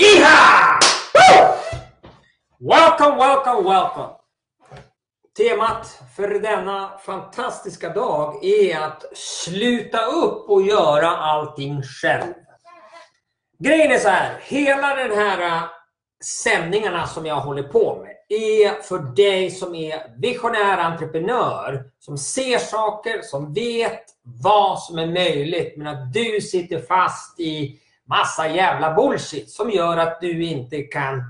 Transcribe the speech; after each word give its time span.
Iha! 0.00 0.78
Woo! 1.14 1.54
Welcome, 2.58 3.18
welcome, 3.18 3.64
welcome. 3.64 4.08
Temat 5.36 5.98
för 6.16 6.28
denna 6.28 6.98
fantastiska 6.98 7.88
dag 7.88 8.44
är 8.44 8.80
att 8.80 9.04
sluta 9.16 10.04
upp 10.04 10.48
och 10.48 10.62
göra 10.62 11.08
allting 11.08 11.82
själv. 11.82 12.34
Grejen 13.58 13.92
är 13.92 13.98
så 13.98 14.08
här, 14.08 14.40
hela 14.42 14.94
den 14.94 15.18
här 15.18 15.56
äh, 15.56 15.62
sändningarna 16.24 17.06
som 17.06 17.26
jag 17.26 17.40
håller 17.40 17.62
på 17.62 18.02
med 18.02 18.14
är 18.28 18.82
för 18.82 18.98
dig 18.98 19.50
som 19.50 19.74
är 19.74 20.20
visionär 20.20 20.78
entreprenör, 20.78 21.84
som 21.98 22.18
ser 22.18 22.58
saker, 22.58 23.22
som 23.22 23.54
vet 23.54 24.04
vad 24.22 24.82
som 24.82 24.98
är 24.98 25.06
möjligt, 25.06 25.76
men 25.76 25.86
att 25.86 26.12
du 26.12 26.40
sitter 26.40 26.78
fast 26.78 27.40
i 27.40 27.80
massa 28.10 28.48
jävla 28.48 28.94
bullshit 28.94 29.50
som 29.50 29.70
gör 29.70 29.96
att 29.96 30.20
du 30.20 30.44
inte 30.44 30.82
kan 30.82 31.22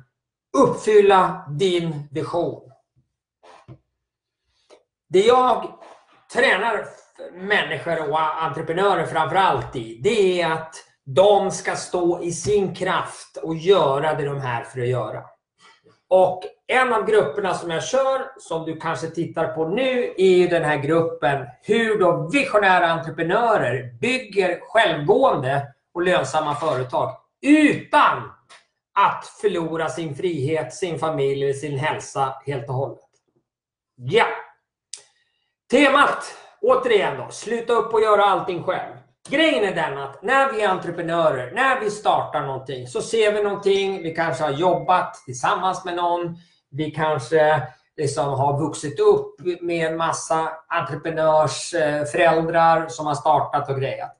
uppfylla 0.59 1.47
din 1.49 2.09
vision. 2.11 2.71
Det 5.09 5.21
jag 5.21 5.73
tränar 6.33 6.85
människor 7.33 8.11
och 8.11 8.43
entreprenörer 8.43 9.07
framförallt 9.07 9.77
i, 9.77 10.01
det 10.03 10.43
är 10.43 10.53
att 10.53 10.75
de 11.05 11.51
ska 11.51 11.77
stå 11.77 12.23
i 12.23 12.33
sin 12.33 12.75
kraft 12.75 13.37
och 13.37 13.57
göra 13.57 14.15
det 14.15 14.25
de 14.25 14.37
är 14.37 14.41
här 14.41 14.65
för 14.65 14.81
att 14.81 14.89
göra. 14.89 15.23
Och 16.09 16.43
en 16.67 16.93
av 16.93 17.07
grupperna 17.07 17.55
som 17.55 17.71
jag 17.71 17.85
kör, 17.85 18.27
som 18.39 18.65
du 18.65 18.77
kanske 18.77 19.07
tittar 19.07 19.47
på 19.47 19.69
nu, 19.69 20.15
är 20.17 20.51
den 20.51 20.65
här 20.65 20.77
gruppen 20.77 21.47
hur 21.63 21.99
då 21.99 22.29
visionära 22.33 22.87
entreprenörer 22.87 23.93
bygger 24.01 24.61
självgående 24.63 25.67
och 26.01 26.07
lönsamma 26.07 26.55
företag 26.55 27.17
utan 27.43 28.31
att 28.95 29.27
förlora 29.41 29.89
sin 29.89 30.15
frihet, 30.15 30.75
sin 30.75 30.99
familj 30.99 31.45
eller 31.45 31.53
sin 31.53 31.79
hälsa 31.79 32.35
helt 32.47 32.69
och 32.69 32.75
hållet. 32.75 32.99
Ja! 33.97 34.27
Temat, 35.71 36.35
återigen 36.61 37.17
då, 37.17 37.27
sluta 37.31 37.73
upp 37.73 37.95
och 37.95 38.01
göra 38.01 38.25
allting 38.25 38.63
själv. 38.63 38.95
Grejen 39.29 39.65
är 39.65 39.75
den 39.75 39.99
att 39.99 40.23
när 40.23 40.53
vi 40.53 40.63
är 40.63 40.69
entreprenörer, 40.69 41.53
när 41.55 41.81
vi 41.81 41.91
startar 41.91 42.47
någonting 42.47 42.87
så 42.87 43.03
ser 43.03 43.33
vi 43.33 43.43
någonting, 43.43 44.03
vi 44.03 44.15
kanske 44.15 44.45
har 44.45 44.51
jobbat 44.51 45.15
tillsammans 45.15 45.85
med 45.85 45.97
någon, 45.97 46.37
vi 46.71 46.91
kanske 46.91 47.63
liksom 47.97 48.29
har 48.29 48.61
vuxit 48.61 49.01
upp 49.01 49.35
med 49.61 49.87
en 49.87 49.97
massa 49.97 50.53
entreprenörsföräldrar 50.69 52.81
eh, 52.81 52.89
som 52.89 53.07
har 53.07 53.15
startat 53.15 53.71
och 53.71 53.81
grejat. 53.81 54.20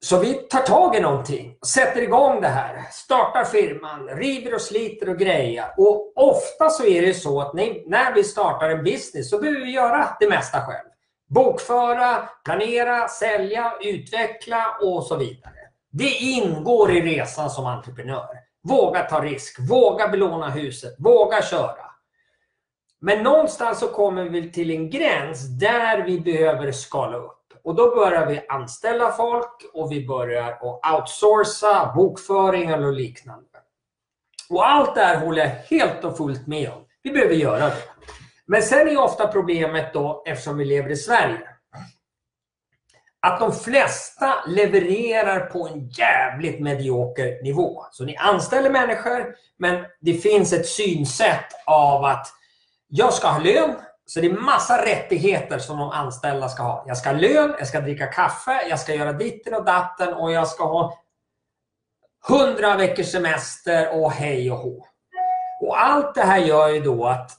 Så 0.00 0.18
vi 0.18 0.34
tar 0.34 0.60
tag 0.60 0.96
i 0.96 1.00
någonting, 1.00 1.56
sätter 1.66 2.02
igång 2.02 2.40
det 2.40 2.48
här, 2.48 2.86
startar 2.92 3.44
firman, 3.44 4.08
river 4.08 4.54
och 4.54 4.60
sliter 4.60 5.08
och 5.08 5.18
grejer. 5.18 5.64
Och 5.76 6.12
ofta 6.16 6.70
så 6.70 6.84
är 6.84 7.02
det 7.02 7.14
så 7.14 7.40
att 7.40 7.54
när 7.54 8.14
vi 8.14 8.24
startar 8.24 8.70
en 8.70 8.84
business 8.84 9.30
så 9.30 9.38
behöver 9.38 9.60
vi 9.60 9.70
göra 9.70 10.16
det 10.20 10.28
mesta 10.28 10.60
själv. 10.60 10.88
Bokföra, 11.28 12.28
planera, 12.44 13.08
sälja, 13.08 13.72
utveckla 13.80 14.78
och 14.82 15.02
så 15.04 15.16
vidare. 15.16 15.52
Det 15.90 16.10
ingår 16.10 16.90
i 16.90 17.00
resan 17.00 17.50
som 17.50 17.66
entreprenör. 17.66 18.28
Våga 18.62 19.02
ta 19.02 19.20
risk, 19.20 19.60
våga 19.60 20.08
belåna 20.08 20.50
huset, 20.50 20.94
våga 20.98 21.42
köra. 21.42 21.86
Men 23.00 23.22
någonstans 23.22 23.78
så 23.78 23.88
kommer 23.88 24.24
vi 24.24 24.52
till 24.52 24.70
en 24.70 24.90
gräns 24.90 25.58
där 25.58 26.02
vi 26.02 26.20
behöver 26.20 26.72
skala 26.72 27.16
upp. 27.16 27.45
Och 27.66 27.74
då 27.74 27.94
börjar 27.94 28.26
vi 28.26 28.46
anställa 28.48 29.12
folk 29.12 29.70
och 29.74 29.92
vi 29.92 30.06
börjar 30.06 30.58
outsourca 30.94 31.92
bokföring 31.96 32.70
eller 32.70 32.92
liknande. 32.92 33.48
Och 34.50 34.68
allt 34.68 34.94
det 34.94 35.00
här 35.00 35.20
håller 35.20 35.42
jag 35.42 35.50
helt 35.50 36.04
och 36.04 36.16
fullt 36.16 36.46
med 36.46 36.70
om. 36.70 36.84
Vi 37.02 37.10
behöver 37.10 37.34
göra 37.34 37.68
det. 37.68 37.82
Men 38.46 38.62
sen 38.62 38.88
är 38.88 39.00
ofta 39.00 39.28
problemet 39.28 39.92
då, 39.92 40.22
eftersom 40.26 40.58
vi 40.58 40.64
lever 40.64 40.90
i 40.90 40.96
Sverige, 40.96 41.48
att 43.20 43.40
de 43.40 43.52
flesta 43.52 44.34
levererar 44.46 45.40
på 45.40 45.68
en 45.68 45.88
jävligt 45.88 46.60
medioker 46.60 47.42
nivå. 47.42 47.86
Så 47.90 48.04
ni 48.04 48.16
anställer 48.16 48.70
människor, 48.70 49.34
men 49.58 49.84
det 50.00 50.14
finns 50.14 50.52
ett 50.52 50.66
synsätt 50.66 51.64
av 51.66 52.04
att 52.04 52.26
jag 52.88 53.12
ska 53.12 53.28
ha 53.28 53.38
lön, 53.38 53.74
så 54.06 54.20
det 54.20 54.26
är 54.26 54.32
massa 54.32 54.86
rättigheter 54.86 55.58
som 55.58 55.78
de 55.78 55.90
anställda 55.90 56.48
ska 56.48 56.62
ha. 56.62 56.84
Jag 56.86 56.96
ska 56.96 57.08
ha 57.08 57.16
lön, 57.16 57.54
jag 57.58 57.68
ska 57.68 57.80
dricka 57.80 58.06
kaffe, 58.06 58.68
jag 58.68 58.80
ska 58.80 58.94
göra 58.94 59.12
ditten 59.12 59.54
och 59.54 59.64
datten 59.64 60.14
och 60.14 60.32
jag 60.32 60.48
ska 60.48 60.64
ha 60.64 60.98
hundra 62.28 62.76
veckors 62.76 63.12
semester 63.12 64.00
och 64.00 64.12
hej 64.12 64.52
och 64.52 64.58
hå. 64.58 64.86
Och 65.60 65.80
allt 65.80 66.14
det 66.14 66.22
här 66.22 66.38
gör 66.38 66.68
ju 66.68 66.80
då 66.80 67.06
att 67.06 67.30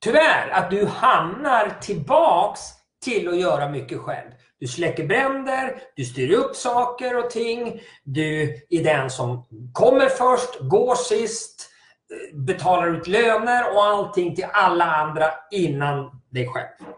tyvärr 0.00 0.50
att 0.50 0.70
du 0.70 0.86
hamnar 0.86 1.78
tillbaks 1.80 2.60
till 3.04 3.28
att 3.28 3.40
göra 3.40 3.68
mycket 3.68 3.98
själv. 3.98 4.30
Du 4.58 4.66
släcker 4.66 5.06
bränder, 5.06 5.82
du 5.96 6.04
styr 6.04 6.32
upp 6.32 6.56
saker 6.56 7.16
och 7.16 7.30
ting, 7.30 7.80
du 8.02 8.42
är 8.70 8.84
den 8.84 9.10
som 9.10 9.44
kommer 9.72 10.08
först, 10.08 10.60
går 10.60 10.94
sist, 10.94 11.70
betalar 12.32 12.86
ut 12.86 13.06
löner 13.06 13.74
och 13.74 13.84
allting 13.84 14.34
till 14.34 14.46
alla 14.52 14.84
andra 14.84 15.30
innan 15.50 16.10
dig 16.30 16.48
själv. 16.48 16.94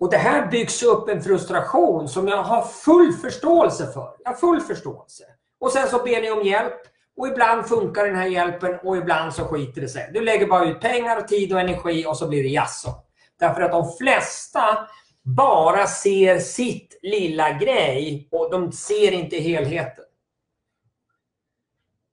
Och 0.00 0.10
Det 0.10 0.16
här 0.16 0.46
byggs 0.46 0.82
upp 0.82 1.08
en 1.08 1.22
frustration 1.22 2.08
som 2.08 2.28
jag 2.28 2.42
har 2.42 2.62
full 2.62 3.12
förståelse 3.12 3.92
för. 3.92 4.12
Jag 4.24 4.30
har 4.30 4.36
full 4.36 4.60
förståelse. 4.60 5.24
Och 5.60 5.72
sen 5.72 5.88
så 5.88 6.02
ber 6.02 6.22
ni 6.22 6.30
om 6.30 6.42
hjälp 6.42 6.80
och 7.16 7.28
ibland 7.28 7.66
funkar 7.66 8.06
den 8.06 8.16
här 8.16 8.26
hjälpen 8.26 8.78
och 8.82 8.96
ibland 8.96 9.34
så 9.34 9.44
skiter 9.44 9.80
det 9.80 9.88
sig. 9.88 10.10
Du 10.14 10.20
lägger 10.20 10.46
bara 10.46 10.64
ut 10.64 10.80
pengar, 10.80 11.20
tid 11.20 11.52
och 11.52 11.60
energi 11.60 12.06
och 12.06 12.16
så 12.16 12.28
blir 12.28 12.42
det 12.42 12.48
jaså. 12.48 12.90
Därför 13.38 13.62
att 13.62 13.70
de 13.70 13.92
flesta 13.92 14.88
bara 15.22 15.86
ser 15.86 16.38
sitt 16.38 16.98
lilla 17.02 17.52
grej 17.52 18.28
och 18.30 18.50
de 18.50 18.72
ser 18.72 19.12
inte 19.12 19.36
helheten. 19.36 20.04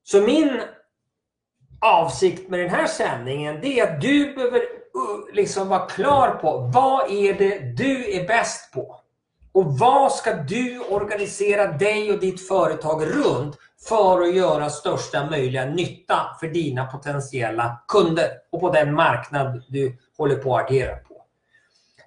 Så 0.03 0.21
min 0.21 0.61
avsikt 1.79 2.49
med 2.49 2.59
den 2.59 2.69
här 2.69 2.88
sändningen 2.88 3.59
det 3.61 3.79
är 3.79 3.83
att 3.83 4.01
du 4.01 4.35
behöver 4.35 4.59
uh, 4.59 5.33
liksom 5.33 5.69
vara 5.69 5.85
klar 5.85 6.29
på 6.29 6.57
vad 6.73 7.11
är 7.11 7.33
det 7.33 7.59
du 7.59 8.17
är 8.17 8.27
bäst 8.27 8.73
på? 8.73 8.95
Och 9.51 9.79
vad 9.79 10.11
ska 10.11 10.33
du 10.33 10.79
organisera 10.89 11.67
dig 11.67 12.11
och 12.11 12.19
ditt 12.19 12.47
företag 12.47 13.03
runt 13.05 13.57
för 13.88 14.21
att 14.21 14.35
göra 14.35 14.69
största 14.69 15.25
möjliga 15.29 15.65
nytta 15.65 16.19
för 16.39 16.47
dina 16.47 16.85
potentiella 16.85 17.81
kunder 17.88 18.29
och 18.51 18.59
på 18.59 18.69
den 18.69 18.94
marknad 18.94 19.63
du 19.67 19.97
håller 20.17 20.35
på 20.35 20.57
att 20.57 20.65
agera 20.65 20.95
på. 20.95 21.15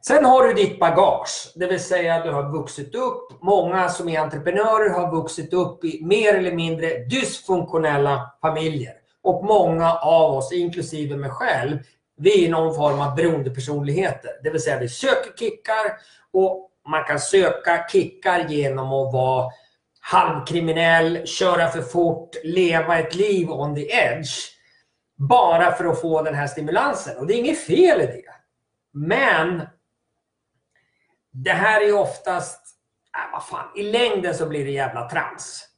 Sen 0.03 0.25
har 0.25 0.47
du 0.47 0.53
ditt 0.53 0.81
bagage, 0.81 1.53
det 1.55 1.67
vill 1.67 1.81
säga 1.81 2.15
att 2.15 2.25
du 2.25 2.31
har 2.31 2.53
vuxit 2.53 2.95
upp. 2.95 3.43
Många 3.43 3.89
som 3.89 4.09
är 4.09 4.21
entreprenörer 4.21 4.91
har 4.91 5.11
vuxit 5.11 5.53
upp 5.53 5.85
i 5.85 6.05
mer 6.05 6.35
eller 6.35 6.53
mindre 6.53 6.99
dysfunktionella 6.99 8.31
familjer. 8.41 9.00
Och 9.23 9.45
många 9.45 9.93
av 9.93 10.35
oss, 10.35 10.53
inklusive 10.53 11.17
mig 11.17 11.31
själv, 11.31 11.79
vi 12.17 12.47
är 12.47 12.51
någon 12.51 12.75
form 12.75 13.01
av 13.01 13.15
beroendepersonligheter. 13.15 14.31
Det 14.43 14.51
vill 14.51 14.63
säga 14.63 14.79
vi 14.79 14.89
söker 14.89 15.37
kickar 15.39 15.99
och 16.33 16.71
man 16.89 17.05
kan 17.05 17.21
söka 17.21 17.87
kickar 17.93 18.49
genom 18.49 18.93
att 18.93 19.13
vara 19.13 19.51
halvkriminell, 20.01 21.27
köra 21.27 21.69
för 21.69 21.83
fort, 21.83 22.31
leva 22.45 22.99
ett 22.99 23.15
liv 23.15 23.51
on 23.51 23.75
the 23.75 23.93
edge. 23.93 24.31
Bara 25.17 25.73
för 25.73 25.85
att 25.85 26.01
få 26.01 26.23
den 26.23 26.35
här 26.35 26.47
stimulansen. 26.47 27.19
Och 27.19 27.27
det 27.27 27.35
är 27.35 27.39
inget 27.39 27.65
fel 27.65 28.01
i 28.01 28.07
det. 28.07 28.23
Men 28.93 29.63
det 31.33 31.53
här 31.53 31.81
är 31.81 31.99
oftast, 31.99 32.61
äh, 33.17 33.33
vad 33.33 33.45
fan, 33.45 33.69
i 33.77 33.83
längden 33.83 34.35
så 34.35 34.47
blir 34.47 34.65
det 34.65 34.71
jävla 34.71 35.09
trams. 35.09 35.70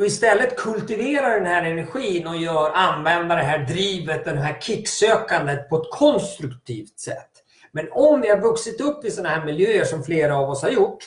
Och 0.00 0.06
istället 0.06 0.56
kultiverar 0.56 1.34
den 1.36 1.46
här 1.46 1.70
energin 1.70 2.26
och 2.26 2.36
gör, 2.36 2.70
använder 2.74 3.36
det 3.36 3.42
här 3.42 3.58
drivet, 3.58 4.24
det 4.24 4.36
här 4.36 4.60
kicksökandet 4.60 5.68
på 5.68 5.76
ett 5.76 5.90
konstruktivt 5.90 6.98
sätt. 6.98 7.30
Men 7.72 7.88
om 7.92 8.20
vi 8.20 8.28
har 8.28 8.40
vuxit 8.40 8.80
upp 8.80 9.04
i 9.04 9.10
sådana 9.10 9.34
här 9.34 9.44
miljöer 9.44 9.84
som 9.84 10.02
flera 10.02 10.36
av 10.36 10.50
oss 10.50 10.62
har 10.62 10.70
gjort, 10.70 10.98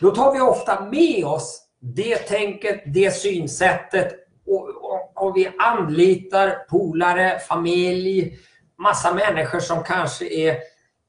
då 0.00 0.10
tar 0.10 0.34
vi 0.34 0.40
ofta 0.40 0.84
med 0.84 1.24
oss 1.24 1.62
det 1.80 2.16
tänket, 2.16 2.82
det 2.86 3.10
synsättet 3.10 4.14
och, 4.46 4.68
och, 4.68 5.12
och 5.14 5.36
vi 5.36 5.48
anlitar 5.58 6.50
polare, 6.70 7.38
familj, 7.38 8.38
massa 8.78 9.14
människor 9.14 9.60
som 9.60 9.84
kanske 9.84 10.26
är 10.26 10.56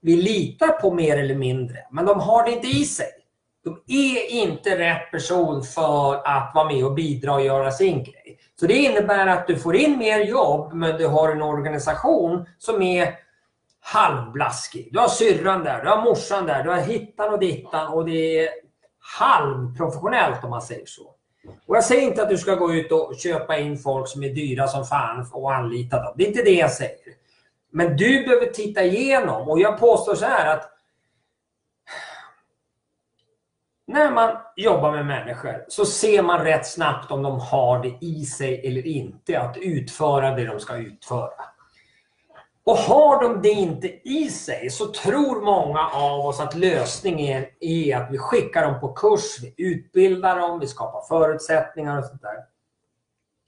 vi 0.02 0.16
litar 0.16 0.68
på 0.68 0.94
mer 0.94 1.18
eller 1.18 1.36
mindre, 1.36 1.78
men 1.92 2.06
de 2.06 2.20
har 2.20 2.46
det 2.46 2.52
inte 2.52 2.68
i 2.68 2.86
sig. 2.86 3.12
De 3.86 4.16
är 4.16 4.32
inte 4.32 4.78
rätt 4.78 5.12
person 5.12 5.64
för 5.64 6.16
att 6.28 6.52
vara 6.56 6.68
med 6.68 6.86
och 6.86 6.94
bidra 6.94 7.34
och 7.34 7.42
göra 7.42 7.72
sin 7.72 8.04
grej. 8.04 8.40
Så 8.60 8.68
det 8.68 8.74
innebär 8.74 9.28
att 9.28 9.48
du 9.48 9.58
får 9.58 9.76
in 9.76 9.98
mer 9.98 10.20
jobb, 10.20 10.74
men 10.74 10.98
du 10.98 11.08
har 11.08 11.32
en 11.32 11.42
organisation 11.42 12.46
som 12.58 12.82
är 12.82 13.16
halvblaskig. 13.80 14.90
Du 14.92 15.00
har 15.00 15.08
syrran 15.08 15.64
där, 15.64 15.84
du 15.84 15.90
har 15.90 16.02
morsan 16.02 16.46
där, 16.46 16.64
du 16.64 16.70
har 16.70 16.78
hittan 16.78 17.34
och 17.34 17.40
dittan 17.40 17.94
och 17.94 18.06
det 18.06 18.40
är 18.40 18.50
halvprofessionellt 19.20 20.44
om 20.44 20.50
man 20.50 20.62
säger 20.62 20.86
så. 20.86 21.14
Och 21.66 21.76
jag 21.76 21.84
säger 21.84 22.02
inte 22.02 22.24
att 22.24 22.30
du 22.30 22.38
ska 22.38 22.56
gå 22.56 22.74
ut 22.74 22.92
och 22.92 23.16
köpa 23.18 23.58
in 23.58 23.78
folk 23.78 24.08
som 24.08 24.24
är 24.24 24.30
dyra 24.30 24.68
som 24.68 24.86
fan 24.86 25.26
och 25.34 25.54
anlita 25.54 26.04
dem. 26.04 26.14
Det 26.18 26.24
är 26.24 26.28
inte 26.28 26.44
det 26.44 26.56
jag 26.56 26.72
säger. 26.72 26.98
Men 27.72 27.98
du 27.98 28.24
behöver 28.24 28.46
titta 28.46 28.84
igenom 28.84 29.50
och 29.50 29.60
jag 29.60 29.80
påstår 29.80 30.16
så 30.16 30.26
här 30.26 30.58
att 30.58 30.77
när 33.88 34.12
man 34.12 34.38
jobbar 34.56 34.92
med 34.92 35.06
människor 35.06 35.66
så 35.68 35.86
ser 35.86 36.24
man 36.24 36.44
rätt 36.44 36.68
snabbt 36.68 37.12
om 37.12 37.24
de 37.24 37.40
har 37.40 37.84
det 37.84 37.98
i 38.06 38.26
sig 38.26 38.68
eller 38.68 38.88
inte 38.88 39.40
att 39.40 39.58
utföra 39.58 40.36
det 40.36 40.46
de 40.46 40.60
ska 40.60 40.78
utföra. 40.78 41.32
Och 42.64 42.78
har 42.78 43.22
de 43.22 43.42
det 43.42 43.50
inte 43.50 44.10
i 44.10 44.30
sig 44.30 44.70
så 44.70 44.86
tror 44.86 45.42
många 45.42 45.88
av 45.88 46.26
oss 46.26 46.40
att 46.40 46.56
lösningen 46.56 47.46
är 47.60 47.98
att 47.98 48.12
vi 48.12 48.18
skickar 48.18 48.64
dem 48.64 48.80
på 48.80 48.94
kurs, 48.94 49.40
vi 49.42 49.54
utbildar 49.58 50.40
dem, 50.40 50.60
vi 50.60 50.68
skapar 50.68 51.02
förutsättningar 51.02 51.98
och 51.98 52.06
sånt 52.06 52.22
där. 52.22 52.38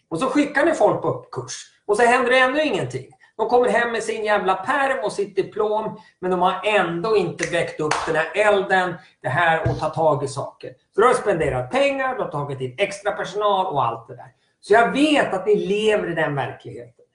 Och 0.10 0.20
så 0.20 0.26
skickar 0.26 0.66
ni 0.66 0.74
folk 0.74 1.02
på 1.02 1.26
kurs 1.32 1.54
och 1.86 1.98
så 1.98 2.04
händer 2.04 2.32
det 2.32 2.40
ännu 2.40 2.64
ingenting. 2.64 3.12
De 3.40 3.50
kommer 3.50 3.70
hem 3.70 3.92
med 3.92 4.04
sin 4.04 4.26
jävla 4.26 4.56
perm 4.56 5.04
och 5.04 5.12
sitt 5.12 5.36
diplom 5.36 6.00
men 6.20 6.32
de 6.32 6.42
har 6.42 6.62
ändå 6.66 7.18
inte 7.18 7.50
väckt 7.50 7.80
upp 7.80 7.94
den 8.08 8.16
här 8.16 8.32
elden, 8.36 8.94
det 9.22 9.30
här 9.30 9.72
och 9.72 9.80
ta 9.80 9.90
tag 9.90 10.24
i 10.24 10.28
saker. 10.28 10.74
Så 10.96 11.02
du 11.02 11.08
har 11.08 11.14
spenderat 11.14 11.72
pengar, 11.72 12.16
du 12.16 12.22
har 12.22 12.32
tagit 12.32 12.62
in 12.62 12.76
extra 12.78 13.12
personal 13.12 13.66
och 13.66 13.86
allt 13.86 14.08
det 14.08 14.16
där. 14.16 14.34
Så 14.60 14.74
jag 14.74 14.92
vet 14.92 15.34
att 15.34 15.46
ni 15.46 15.56
lever 15.56 16.12
i 16.12 16.16
den 16.16 16.36
verkligheten. 16.36 17.06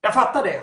Jag 0.00 0.14
fattar 0.14 0.42
det. 0.42 0.60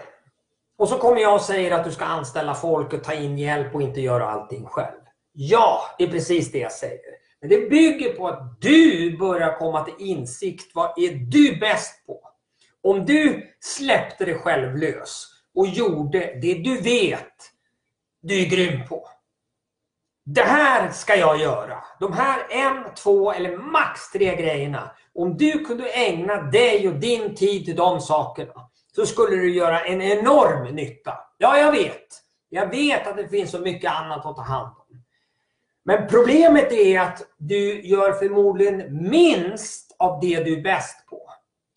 Och 0.77 0.89
så 0.89 0.97
kommer 0.97 1.21
jag 1.21 1.35
och 1.35 1.41
säger 1.41 1.71
att 1.71 1.83
du 1.83 1.91
ska 1.91 2.05
anställa 2.05 2.53
folk 2.53 2.93
och 2.93 3.03
ta 3.03 3.13
in 3.13 3.37
hjälp 3.37 3.75
och 3.75 3.81
inte 3.81 4.01
göra 4.01 4.29
allting 4.29 4.65
själv. 4.65 5.01
Ja, 5.31 5.81
det 5.97 6.03
är 6.03 6.11
precis 6.11 6.51
det 6.51 6.59
jag 6.59 6.71
säger. 6.71 7.01
Men 7.41 7.49
det 7.49 7.69
bygger 7.69 8.13
på 8.13 8.27
att 8.27 8.61
du 8.61 9.17
börjar 9.17 9.59
komma 9.59 9.83
till 9.83 10.07
insikt. 10.07 10.75
Vad 10.75 10.99
är 10.99 11.13
du 11.13 11.59
bäst 11.59 12.07
på? 12.07 12.30
Om 12.83 13.05
du 13.05 13.53
släppte 13.59 14.25
dig 14.25 14.35
själv 14.35 14.77
lös 14.77 15.27
och 15.55 15.67
gjorde 15.67 16.19
det 16.19 16.53
du 16.53 16.81
vet 16.81 17.51
du 18.21 18.41
är 18.41 18.45
grym 18.45 18.87
på. 18.87 19.07
Det 20.25 20.43
här 20.43 20.91
ska 20.91 21.15
jag 21.15 21.39
göra. 21.39 21.83
De 21.99 22.13
här 22.13 22.39
en, 22.49 22.93
två 22.95 23.31
eller 23.31 23.57
max 23.57 24.11
tre 24.11 24.35
grejerna. 24.35 24.91
Om 25.13 25.37
du 25.37 25.65
kunde 25.65 25.89
ägna 25.89 26.41
dig 26.41 26.87
och 26.87 26.95
din 26.95 27.35
tid 27.35 27.65
till 27.65 27.75
de 27.75 28.01
sakerna 28.01 28.69
så 28.95 29.05
skulle 29.05 29.35
du 29.35 29.55
göra 29.55 29.81
en 29.81 30.01
enorm 30.01 30.75
nytta. 30.75 31.13
Ja, 31.37 31.57
jag 31.57 31.71
vet. 31.71 32.07
Jag 32.49 32.69
vet 32.69 33.07
att 33.07 33.17
det 33.17 33.29
finns 33.29 33.51
så 33.51 33.59
mycket 33.59 33.91
annat 33.91 34.25
att 34.25 34.35
ta 34.35 34.41
hand 34.41 34.75
om. 34.77 35.03
Men 35.83 36.07
problemet 36.07 36.71
är 36.71 36.99
att 36.99 37.21
du 37.37 37.81
gör 37.81 38.13
förmodligen 38.13 39.09
minst 39.09 39.95
av 39.99 40.19
det 40.19 40.43
du 40.43 40.57
är 40.57 40.61
bäst 40.61 41.05
på. 41.09 41.20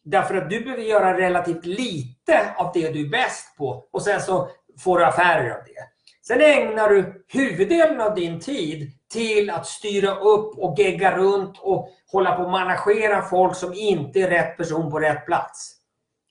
Därför 0.05 0.35
att 0.35 0.51
du 0.51 0.61
behöver 0.61 0.83
göra 0.83 1.19
relativt 1.19 1.67
lite 1.67 2.55
av 2.57 2.71
det 2.75 2.91
du 2.91 3.07
är 3.07 3.11
bäst 3.11 3.57
på 3.57 3.89
och 3.93 4.03
sen 4.03 4.21
så 4.21 4.49
får 4.79 4.99
du 4.99 5.05
affärer 5.05 5.51
av 5.51 5.65
det. 5.65 5.95
Sen 6.27 6.41
ägnar 6.41 6.89
du 6.89 7.25
huvuddelen 7.29 8.01
av 8.01 8.15
din 8.15 8.41
tid 8.41 8.91
till 9.13 9.51
att 9.51 9.67
styra 9.67 10.15
upp 10.15 10.59
och 10.59 10.79
gegga 10.79 11.17
runt 11.17 11.59
och 11.59 11.89
hålla 12.13 12.37
på 12.37 12.43
och 12.43 12.51
managera 12.51 13.23
folk 13.23 13.57
som 13.57 13.75
inte 13.75 14.21
är 14.21 14.31
rätt 14.31 14.57
person 14.57 14.91
på 14.91 15.01
rätt 15.01 15.27
plats. 15.27 15.73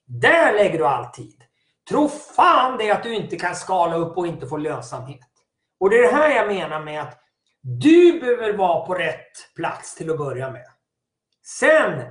Där 0.06 0.54
lägger 0.54 0.78
du 0.78 0.88
all 0.88 1.06
tid. 1.06 1.44
Tro 1.90 2.08
fan 2.08 2.78
det 2.78 2.92
att 2.92 3.04
du 3.04 3.16
inte 3.16 3.36
kan 3.36 3.56
skala 3.56 3.96
upp 3.96 4.18
och 4.18 4.28
inte 4.28 4.48
få 4.48 4.58
lönsamhet. 4.58 5.30
Och 5.80 5.90
det 5.90 5.96
är 5.98 6.02
det 6.02 6.16
här 6.16 6.36
jag 6.36 6.48
menar 6.48 6.80
med 6.80 7.02
att 7.02 7.20
du 7.62 8.20
behöver 8.20 8.54
vara 8.54 8.86
på 8.86 8.94
rätt 8.94 9.56
plats 9.56 9.96
till 9.96 10.12
att 10.12 10.18
börja 10.18 10.52
med. 10.52 10.66
Sen 11.46 12.02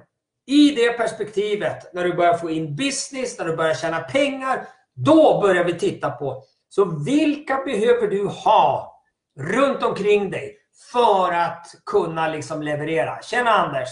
i 0.47 0.75
det 0.75 0.93
perspektivet, 0.93 1.95
när 1.95 2.05
du 2.05 2.15
börjar 2.15 2.37
få 2.37 2.51
in 2.51 2.77
business, 2.77 3.39
när 3.39 3.47
du 3.47 3.57
börjar 3.57 3.75
tjäna 3.75 4.01
pengar, 4.01 4.69
då 4.95 5.41
börjar 5.41 5.65
vi 5.65 5.79
titta 5.79 6.11
på 6.11 6.45
så 6.69 6.85
vilka 7.05 7.57
behöver 7.57 8.09
du 8.09 8.27
ha 8.27 9.03
runt 9.41 9.83
omkring 9.83 10.31
dig 10.31 10.57
för 10.93 11.33
att 11.33 11.67
kunna 11.87 12.29
liksom 12.29 12.63
leverera? 12.63 13.23
Tjena 13.23 13.51
Anders! 13.51 13.89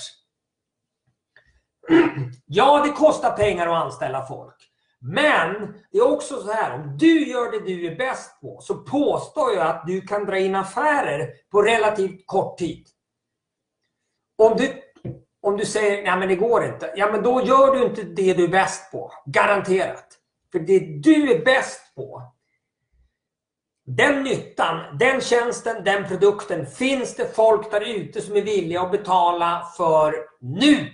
Ja, 2.46 2.82
det 2.86 2.92
kostar 2.92 3.36
pengar 3.36 3.66
att 3.66 3.84
anställa 3.84 4.26
folk. 4.26 4.56
Men 5.00 5.74
det 5.92 5.98
är 5.98 6.12
också 6.12 6.42
så 6.42 6.52
här, 6.52 6.74
om 6.74 6.98
du 6.98 7.28
gör 7.28 7.52
det 7.52 7.58
du 7.58 7.86
är 7.86 7.96
bäst 7.96 8.40
på 8.40 8.60
så 8.60 8.74
påstår 8.74 9.54
jag 9.54 9.66
att 9.66 9.86
du 9.86 10.00
kan 10.00 10.24
dra 10.24 10.38
in 10.38 10.54
affärer 10.54 11.30
på 11.50 11.62
relativt 11.62 12.26
kort 12.26 12.58
tid. 12.58 12.86
Om 14.38 14.56
du 14.56 14.82
om 15.42 15.56
du 15.56 15.66
säger 15.66 16.02
nej 16.02 16.18
men 16.18 16.28
det 16.28 16.36
går 16.36 16.64
inte, 16.64 16.92
ja 16.96 17.12
men 17.12 17.22
då 17.22 17.42
gör 17.42 17.74
du 17.74 17.84
inte 17.84 18.02
det 18.02 18.34
du 18.34 18.44
är 18.44 18.48
bäst 18.48 18.92
på. 18.92 19.12
Garanterat. 19.26 20.06
För 20.52 20.58
det 20.58 20.78
du 20.78 21.32
är 21.32 21.44
bäst 21.44 21.94
på, 21.94 22.32
den 23.96 24.22
nyttan, 24.22 24.98
den 24.98 25.20
tjänsten, 25.20 25.84
den 25.84 26.08
produkten 26.08 26.66
finns 26.66 27.16
det 27.16 27.34
folk 27.36 27.70
där 27.70 27.80
ute 27.80 28.20
som 28.20 28.36
är 28.36 28.42
villiga 28.42 28.80
att 28.80 28.90
betala 28.90 29.66
för 29.76 30.14
nu. 30.40 30.92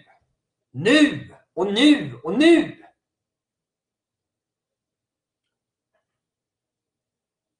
Nu 0.72 1.34
och 1.54 1.72
nu 1.72 2.20
och 2.22 2.38
nu. 2.38 2.82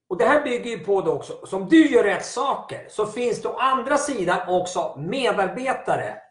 Och 0.09 0.19
Det 0.19 0.25
här 0.25 0.44
bygger 0.44 0.71
ju 0.71 0.79
på 0.79 1.00
det 1.00 1.11
också, 1.11 1.47
som 1.47 1.69
du 1.69 1.87
gör 1.88 2.05
rätt 2.05 2.27
saker 2.27 2.87
så 2.88 3.06
finns 3.06 3.43
det 3.43 3.49
å 3.49 3.56
andra 3.56 3.99
sidan 3.99 4.49
också 4.49 4.97
medarbetare 4.99 6.25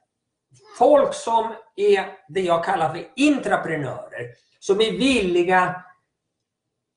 folk 0.77 1.13
som 1.13 1.55
är 1.75 2.17
det 2.27 2.41
jag 2.41 2.63
kallar 2.63 2.93
för 2.93 3.07
intraprenörer. 3.15 4.29
Som 4.59 4.81
är 4.81 4.91
villiga 4.91 5.83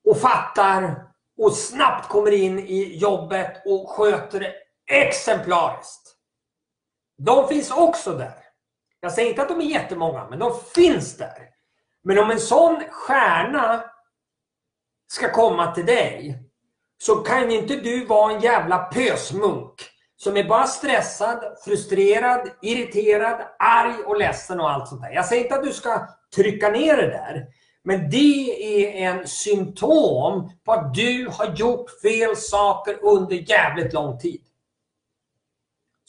och 0.08 0.20
fattar 0.20 1.04
och 1.38 1.52
snabbt 1.52 2.08
kommer 2.08 2.30
in 2.30 2.58
i 2.58 2.96
jobbet 2.96 3.62
och 3.66 3.90
sköter 3.90 4.40
det 4.40 4.54
exemplariskt. 4.90 6.14
De 7.18 7.48
finns 7.48 7.70
också 7.70 8.12
där. 8.12 8.44
Jag 9.00 9.12
säger 9.12 9.28
inte 9.28 9.42
att 9.42 9.48
de 9.48 9.60
är 9.60 9.64
jättemånga, 9.64 10.26
men 10.30 10.38
de 10.38 10.60
finns 10.74 11.16
där. 11.16 11.48
Men 12.04 12.18
om 12.18 12.30
en 12.30 12.40
sån 12.40 12.84
stjärna 12.90 13.84
ska 15.12 15.32
komma 15.32 15.74
till 15.74 15.86
dig 15.86 16.44
så 16.98 17.16
kan 17.16 17.50
inte 17.50 17.76
du 17.76 18.04
vara 18.04 18.32
en 18.32 18.40
jävla 18.40 18.78
pösmunk 18.78 19.90
som 20.20 20.36
är 20.36 20.44
bara 20.44 20.66
stressad, 20.66 21.44
frustrerad, 21.64 22.50
irriterad, 22.62 23.40
arg 23.58 23.94
och 24.06 24.18
ledsen 24.18 24.60
och 24.60 24.70
allt 24.70 24.88
sånt 24.88 25.02
där. 25.02 25.10
Jag 25.10 25.26
säger 25.26 25.42
inte 25.42 25.54
att 25.54 25.64
du 25.64 25.72
ska 25.72 26.08
trycka 26.36 26.68
ner 26.68 26.96
det 26.96 27.06
där. 27.06 27.46
Men 27.84 28.10
det 28.10 28.50
är 28.84 29.10
en 29.10 29.28
symptom 29.28 30.50
på 30.64 30.72
att 30.72 30.94
du 30.94 31.28
har 31.32 31.54
gjort 31.56 32.00
fel 32.02 32.36
saker 32.36 32.98
under 33.02 33.36
jävligt 33.36 33.92
lång 33.92 34.18
tid. 34.18 34.42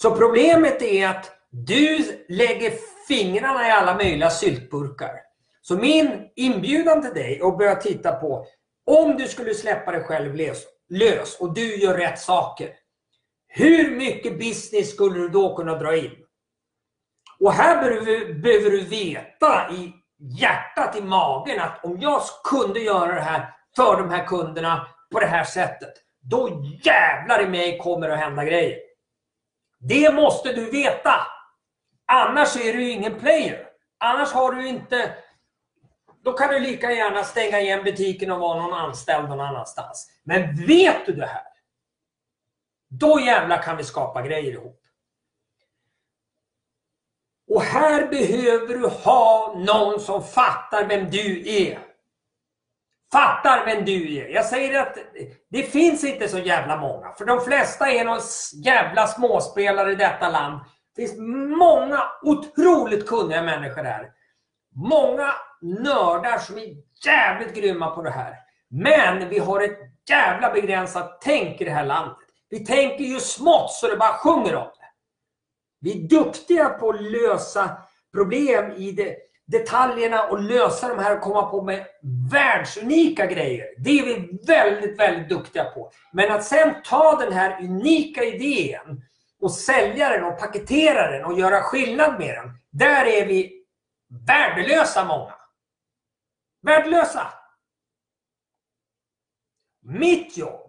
Så 0.02 0.16
problemet 0.16 0.82
är 0.82 1.08
att 1.08 1.32
du 1.50 2.26
lägger 2.30 2.74
fingrarna 3.08 3.68
i 3.68 3.72
alla 3.72 3.96
möjliga 3.96 4.30
syltburkar. 4.30 5.12
Så 5.62 5.76
min 5.76 6.30
inbjudan 6.36 7.02
till 7.02 7.14
dig 7.14 7.40
är 7.40 7.48
att 7.48 7.58
börja 7.58 7.76
titta 7.76 8.12
på 8.12 8.46
om 8.86 9.18
du 9.18 9.28
skulle 9.28 9.54
släppa 9.54 9.92
dig 9.92 10.04
själv 10.04 10.36
lös 10.90 11.40
och 11.40 11.54
du 11.54 11.76
gör 11.76 11.98
rätt 11.98 12.20
saker. 12.20 12.70
Hur 13.52 13.92
mycket 13.92 14.40
business 14.40 14.92
skulle 14.92 15.20
du 15.20 15.30
då 15.30 15.56
kunna 15.56 15.76
dra 15.76 15.96
in? 15.98 16.12
Och 17.40 17.54
här 17.54 17.82
behöver 18.42 18.70
du 18.70 18.82
veta 18.82 19.72
i 19.72 19.94
hjärtat, 20.40 20.96
i 20.96 21.02
magen 21.02 21.60
att 21.60 21.86
om 21.86 22.00
jag 22.02 22.22
kunde 22.44 22.80
göra 22.80 23.16
det 23.16 23.22
här 23.22 23.54
för 23.76 23.98
de 23.98 24.10
här 24.10 24.26
kunderna 24.26 24.88
på 25.12 25.20
det 25.20 25.26
här 25.26 25.44
sättet, 25.44 25.94
då 26.22 26.64
jävlar 26.84 27.42
i 27.44 27.48
mig 27.48 27.78
kommer 27.78 28.08
det 28.08 28.14
att 28.14 28.20
hända 28.20 28.46
grejer. 28.46 28.78
Det 29.80 30.14
måste 30.14 30.54
du 30.54 30.72
veta. 30.72 31.14
Annars 32.12 32.56
är 32.56 32.74
du 32.74 32.90
ingen 32.90 33.20
player. 33.20 33.66
Annars 33.98 34.32
har 34.32 34.52
du 34.52 34.68
inte... 34.68 35.16
Då 36.24 36.34
kan 36.34 36.50
du 36.50 36.60
lika 36.60 36.92
gärna 36.92 37.24
stänga 37.24 37.60
igen 37.60 37.84
butiken 37.84 38.32
och 38.32 38.40
vara 38.40 38.62
någon 38.62 38.74
anställd 38.74 39.30
någon 39.30 39.40
annanstans. 39.40 40.12
Men 40.24 40.66
vet 40.66 41.06
du 41.06 41.14
det 41.14 41.26
här, 41.26 41.44
då 42.90 43.20
jävlar 43.20 43.62
kan 43.62 43.78
vi 43.78 43.84
skapa 43.84 44.22
grejer 44.22 44.52
ihop. 44.52 44.82
Och 47.50 47.62
här 47.62 48.08
behöver 48.08 48.78
du 48.78 48.88
ha 48.88 49.56
någon 49.58 50.00
som 50.00 50.24
fattar 50.24 50.86
vem 50.86 51.10
du 51.10 51.50
är. 51.50 51.80
Fattar 53.12 53.66
vem 53.66 53.86
du 53.86 54.18
är. 54.18 54.28
Jag 54.28 54.46
säger 54.46 54.82
att 54.82 54.98
det 55.50 55.64
finns 55.64 56.04
inte 56.04 56.28
så 56.28 56.40
jävla 56.40 56.78
många. 56.78 57.14
För 57.18 57.26
de 57.26 57.42
flesta 57.42 57.90
är 57.90 58.06
någon 58.06 58.20
jävla 58.66 59.08
småspelare 59.08 59.92
i 59.92 59.96
detta 59.96 60.30
land. 60.30 60.60
Det 60.96 61.02
finns 61.02 61.18
många 61.58 62.04
otroligt 62.22 63.08
kunniga 63.08 63.42
människor 63.42 63.84
här. 63.84 64.10
Många 64.76 65.34
nördar 65.62 66.38
som 66.38 66.58
är 66.58 66.76
jävligt 67.06 67.56
grymma 67.56 67.92
på 67.92 68.02
det 68.02 68.10
här. 68.10 68.36
Men 68.70 69.30
vi 69.30 69.40
har 69.40 69.62
ett 69.62 69.80
jävla 70.10 70.54
begränsat 70.54 71.22
tänk 71.22 71.62
i 71.62 71.66
det 71.66 71.72
här 71.72 71.86
landet. 71.86 72.29
Vi 72.50 72.66
tänker 72.66 73.04
ju 73.04 73.20
smått 73.20 73.72
så 73.72 73.88
det 73.88 73.98
bara 73.98 74.14
sjunger 74.14 74.56
om 74.56 74.64
det. 74.64 74.90
Vi 75.80 76.04
är 76.04 76.08
duktiga 76.08 76.70
på 76.70 76.90
att 76.90 77.02
lösa 77.02 77.78
problem 78.14 78.72
i 78.72 78.92
det, 78.92 79.16
detaljerna 79.46 80.24
och 80.24 80.40
lösa 80.40 80.88
de 80.88 81.00
här 81.00 81.18
och 81.18 81.22
komma 81.22 81.50
på 81.50 81.62
med 81.62 81.86
världsunika 82.32 83.26
grejer. 83.26 83.68
Det 83.78 84.00
är 84.00 84.06
vi 84.06 84.40
väldigt, 84.48 85.00
väldigt 85.00 85.30
duktiga 85.30 85.66
på. 85.66 85.92
Men 86.14 86.32
att 86.32 86.44
sen 86.46 86.76
ta 86.84 87.16
den 87.16 87.34
här 87.34 87.64
unika 87.64 88.24
idén 88.24 89.02
och 89.42 89.52
sälja 89.52 90.10
den 90.10 90.24
och 90.24 90.40
paketera 90.40 91.12
den 91.12 91.26
och 91.26 91.40
göra 91.40 91.62
skillnad 91.62 92.20
med 92.20 92.36
den. 92.36 92.52
Där 92.72 93.06
är 93.06 93.26
vi 93.26 93.64
värdelösa 94.28 95.06
många. 95.06 95.34
Värdelösa! 96.62 97.34
Mitt 99.82 100.38
jobb, 100.38 100.69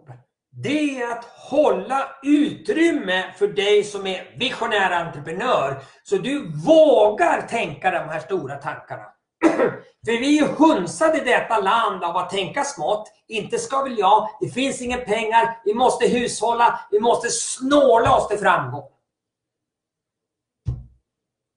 det 0.63 1.01
är 1.01 1.11
att 1.11 1.25
hålla 1.25 2.09
utrymme 2.23 3.33
för 3.37 3.47
dig 3.47 3.83
som 3.83 4.07
är 4.07 4.35
visionär 4.37 4.91
entreprenör. 4.91 5.83
Så 6.03 6.17
du 6.17 6.51
vågar 6.65 7.41
tänka 7.41 7.91
de 7.91 8.09
här 8.09 8.19
stora 8.19 8.55
tankarna. 8.55 9.05
För 10.05 10.19
vi 10.19 10.39
är 10.39 10.47
hunsade 10.47 11.21
i 11.21 11.25
detta 11.25 11.61
land 11.61 12.03
av 12.03 12.17
att 12.17 12.29
tänka 12.29 12.63
smått. 12.63 13.11
Inte 13.27 13.57
ska 13.57 13.83
väl 13.83 13.97
jag, 13.97 14.27
det 14.39 14.49
finns 14.49 14.81
inga 14.81 14.97
pengar, 14.97 15.61
vi 15.65 15.73
måste 15.73 16.07
hushålla, 16.07 16.79
vi 16.91 16.99
måste 16.99 17.29
snåla 17.29 18.17
oss 18.17 18.27
till 18.27 18.37
framgång. 18.37 18.89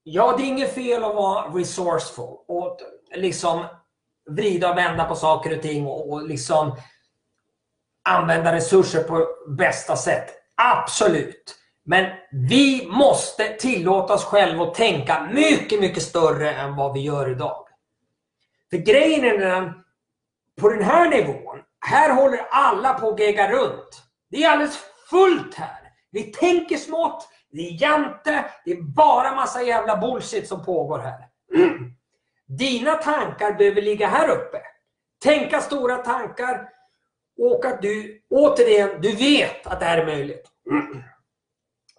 Ja, 0.03 0.35
det 0.37 0.43
är 0.43 0.47
inget 0.47 0.73
fel 0.73 1.03
att 1.03 1.15
vara 1.15 1.47
resourceful 1.47 2.37
och 2.47 2.77
liksom 3.15 3.65
vrida 4.29 4.71
och 4.71 4.77
vända 4.77 5.03
på 5.03 5.15
saker 5.15 5.57
och 5.57 5.61
ting 5.61 5.87
och, 5.87 6.11
och 6.11 6.27
liksom 6.27 6.75
använda 8.05 8.53
resurser 8.53 9.03
på 9.03 9.27
bästa 9.47 9.95
sätt. 9.95 10.33
Absolut. 10.55 11.55
Men 11.85 12.11
vi 12.31 12.87
måste 12.87 13.47
tillåta 13.47 14.13
oss 14.13 14.25
själva 14.25 14.63
att 14.63 14.73
tänka 14.73 15.29
mycket, 15.33 15.79
mycket 15.79 16.03
större 16.03 16.51
än 16.51 16.75
vad 16.75 16.93
vi 16.93 16.99
gör 16.99 17.31
idag. 17.31 17.67
För 18.69 18.77
grejen 18.77 19.25
är 19.25 19.37
den, 19.37 19.73
på 20.61 20.69
den 20.69 20.83
här 20.83 21.09
nivån, 21.09 21.59
här 21.79 22.13
håller 22.13 22.47
alla 22.51 22.93
på 22.93 23.09
att 23.09 23.19
gegga 23.19 23.51
runt. 23.51 24.03
Det 24.29 24.43
är 24.43 24.49
alldeles 24.49 24.79
fullt 25.09 25.55
här. 25.55 25.79
Vi 26.11 26.23
tänker 26.23 26.77
smått, 26.77 27.29
det 27.51 27.67
är 27.67 27.81
jante, 27.81 28.45
det 28.65 28.71
är 28.71 28.81
bara 28.81 29.35
massa 29.35 29.61
jävla 29.61 29.97
bullshit 29.97 30.47
som 30.47 30.65
pågår 30.65 30.99
här. 30.99 31.27
Dina 32.47 32.95
tankar 32.95 33.53
behöver 33.53 33.81
ligga 33.81 34.07
här 34.07 34.29
uppe. 34.29 34.61
Tänka 35.23 35.61
stora 35.61 35.97
tankar 35.97 36.69
och 37.37 37.65
att 37.65 37.81
du, 37.81 38.21
återigen, 38.29 39.01
du 39.01 39.15
vet 39.15 39.67
att 39.67 39.79
det 39.79 39.85
här 39.85 39.97
är 39.97 40.05
möjligt. 40.05 40.47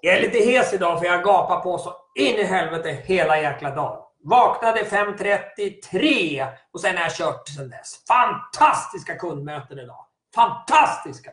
Jag 0.00 0.16
är 0.16 0.20
lite 0.20 0.38
hes 0.38 0.74
idag 0.74 0.98
för 0.98 1.06
jag 1.06 1.24
gapar 1.24 1.60
på 1.60 1.78
så 1.78 1.94
in 2.14 2.36
i 2.36 2.42
helvete 2.42 2.98
hela 3.04 3.40
jäkla 3.40 3.74
dagen. 3.74 4.02
Vaknade 4.24 4.82
5.33 4.82 6.46
och 6.72 6.80
sen 6.80 6.96
har 6.96 7.02
jag 7.02 7.12
kört 7.12 7.48
sen 7.48 7.70
dess. 7.70 8.04
Fantastiska 8.08 9.14
kundmöten 9.14 9.78
idag. 9.78 10.06
Fantastiska! 10.34 11.30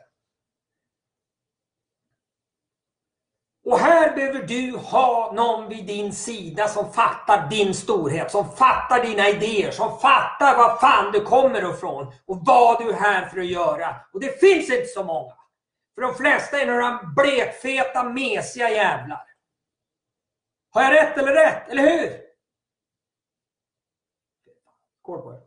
Och 3.65 3.79
här 3.79 4.15
behöver 4.15 4.43
du 4.43 4.77
ha 4.77 5.31
någon 5.35 5.69
vid 5.69 5.85
din 5.85 6.13
sida 6.13 6.67
som 6.67 6.93
fattar 6.93 7.49
din 7.49 7.73
storhet, 7.73 8.31
som 8.31 8.51
fattar 8.55 9.03
dina 9.03 9.29
idéer, 9.29 9.71
som 9.71 9.99
fattar 9.99 10.57
var 10.57 10.77
fan 10.77 11.11
du 11.11 11.21
kommer 11.21 11.73
ifrån 11.73 12.13
och 12.25 12.45
vad 12.45 12.79
du 12.79 12.89
är 12.89 12.93
här 12.93 13.25
för 13.25 13.39
att 13.39 13.45
göra. 13.45 13.95
Och 14.13 14.19
det 14.19 14.39
finns 14.39 14.69
inte 14.69 14.85
så 14.85 15.03
många. 15.03 15.33
För 15.95 16.01
de 16.01 16.15
flesta 16.15 16.61
är 16.61 16.65
några 16.65 16.99
blekfeta, 17.15 18.03
mesiga 18.03 18.69
jävlar. 18.69 19.27
Har 20.69 20.83
jag 20.83 20.93
rätt 20.93 21.17
eller 21.17 21.33
rätt? 21.33 21.69
Eller 21.69 21.83
hur? 21.83 22.21
Skål 25.01 25.21
på 25.21 25.33
er. 25.33 25.41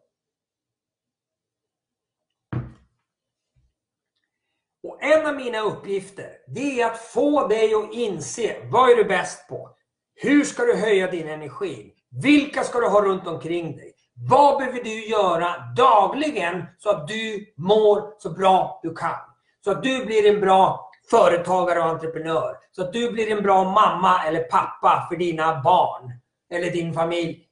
Och 4.86 5.02
en 5.02 5.26
av 5.26 5.34
mina 5.34 5.60
uppgifter, 5.60 6.30
det 6.46 6.80
är 6.80 6.86
att 6.86 6.98
få 6.98 7.46
dig 7.46 7.74
att 7.74 7.92
inse, 7.92 8.56
vad 8.64 8.90
är 8.90 8.96
du 8.96 9.04
bäst 9.04 9.48
på? 9.48 9.70
Hur 10.14 10.44
ska 10.44 10.64
du 10.64 10.76
höja 10.76 11.10
din 11.10 11.28
energi? 11.28 11.92
Vilka 12.22 12.64
ska 12.64 12.80
du 12.80 12.86
ha 12.88 13.02
runt 13.02 13.26
omkring 13.26 13.76
dig? 13.76 13.92
Vad 14.28 14.58
behöver 14.58 14.84
du 14.84 15.06
göra 15.06 15.54
dagligen 15.76 16.64
så 16.78 16.90
att 16.90 17.08
du 17.08 17.54
mår 17.56 18.14
så 18.18 18.30
bra 18.30 18.80
du 18.82 18.94
kan? 18.94 19.20
Så 19.64 19.70
att 19.70 19.82
du 19.82 20.04
blir 20.04 20.34
en 20.34 20.40
bra 20.40 20.90
företagare 21.10 21.78
och 21.78 21.86
entreprenör. 21.86 22.56
Så 22.72 22.82
att 22.82 22.92
du 22.92 23.10
blir 23.10 23.30
en 23.30 23.42
bra 23.42 23.64
mamma 23.64 24.24
eller 24.24 24.40
pappa 24.40 25.06
för 25.08 25.16
dina 25.16 25.62
barn 25.62 26.12
eller 26.50 26.70
din 26.70 26.94
familj. 26.94 27.44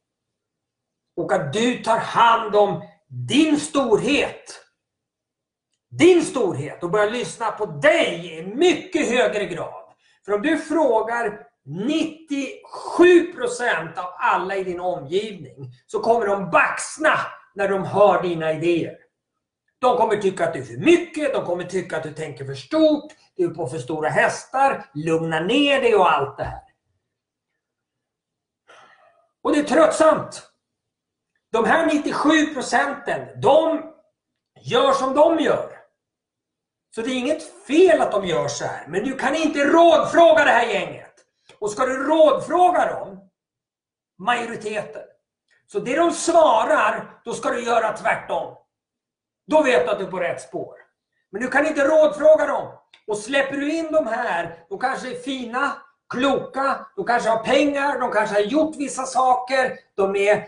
Och 1.17 1.33
att 1.33 1.53
du 1.53 1.83
tar 1.83 1.99
hand 1.99 2.57
om 2.57 2.83
din 3.09 3.61
storhet 3.61 4.63
din 5.99 6.25
storhet 6.25 6.83
och 6.83 6.91
börja 6.91 7.11
lyssna 7.11 7.51
på 7.51 7.67
dig 7.67 8.39
i 8.39 8.47
mycket 8.47 9.09
högre 9.09 9.45
grad. 9.45 9.85
För 10.25 10.33
om 10.33 10.43
du 10.43 10.59
frågar 10.59 11.47
97% 11.67 13.99
av 13.99 14.07
alla 14.19 14.57
i 14.57 14.65
din 14.65 14.81
omgivning 14.81 15.73
så 15.87 16.01
kommer 16.01 16.27
de 16.27 16.51
baxna 16.51 17.19
när 17.55 17.69
de 17.69 17.85
hör 17.85 18.23
dina 18.23 18.53
idéer. 18.53 18.97
De 19.79 19.97
kommer 19.97 20.17
tycka 20.17 20.45
att 20.45 20.53
du 20.53 20.61
är 20.61 20.65
för 20.65 20.77
mycket, 20.77 21.35
de 21.35 21.45
kommer 21.45 21.65
tycka 21.65 21.97
att 21.97 22.03
du 22.03 22.13
tänker 22.13 22.45
för 22.45 22.55
stort, 22.55 23.13
du 23.37 23.45
är 23.45 23.49
på 23.49 23.67
för 23.67 23.79
stora 23.79 24.09
hästar, 24.09 24.87
lugna 24.95 25.41
ner 25.41 25.81
dig 25.81 25.95
och 25.95 26.13
allt 26.13 26.37
det 26.37 26.45
här. 26.45 26.63
Och 29.43 29.53
det 29.53 29.59
är 29.59 29.65
tröttsamt. 29.65 30.51
De 31.53 31.65
här 31.65 31.87
97 31.87 32.55
procenten, 32.55 33.41
de 33.41 33.83
gör 34.61 34.93
som 34.93 35.15
de 35.15 35.39
gör. 35.39 35.84
Så 36.95 37.01
det 37.01 37.11
är 37.11 37.19
inget 37.19 37.67
fel 37.67 38.01
att 38.01 38.13
de 38.13 38.27
gör 38.27 38.49
så 38.49 38.65
här. 38.65 38.85
Men 38.89 39.05
du 39.05 39.17
kan 39.17 39.35
inte 39.35 39.65
rådfråga 39.65 40.45
det 40.45 40.51
här 40.51 40.67
gänget. 40.67 41.15
Och 41.59 41.71
ska 41.71 41.87
du 41.87 42.05
rådfråga 42.05 42.87
dem, 42.87 43.21
majoriteten, 44.19 45.03
så 45.67 45.81
det 45.81 45.97
de 45.97 46.11
svarar, 46.11 47.21
då 47.25 47.35
ska 47.35 47.51
du 47.51 47.65
göra 47.65 47.97
tvärtom. 47.97 48.57
Då 49.47 49.63
vet 49.63 49.87
du 49.87 49.93
att 49.93 49.99
du 49.99 50.05
är 50.05 50.11
på 50.11 50.21
rätt 50.21 50.43
spår. 50.43 50.75
Men 51.33 51.43
du 51.43 51.49
kan 51.49 51.67
inte 51.67 51.89
rådfråga 51.89 52.47
dem. 52.47 52.73
Och 53.07 53.19
släpper 53.19 53.57
du 53.57 53.73
in 53.73 53.93
de 53.93 54.07
här, 54.07 54.65
de 54.69 54.79
kanske 54.79 55.11
är 55.11 55.19
fina, 55.19 55.73
kloka, 56.09 56.87
de 56.97 57.07
kanske 57.07 57.29
har 57.29 57.45
pengar, 57.45 58.01
de 58.01 58.13
kanske 58.13 58.35
har 58.35 58.43
gjort 58.43 58.77
vissa 58.77 59.07
saker, 59.07 59.79
de 59.95 60.17
är 60.17 60.47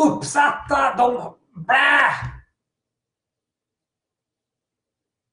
uppsatta, 0.00 0.94
de... 0.98 1.36
Bä! 1.66 2.35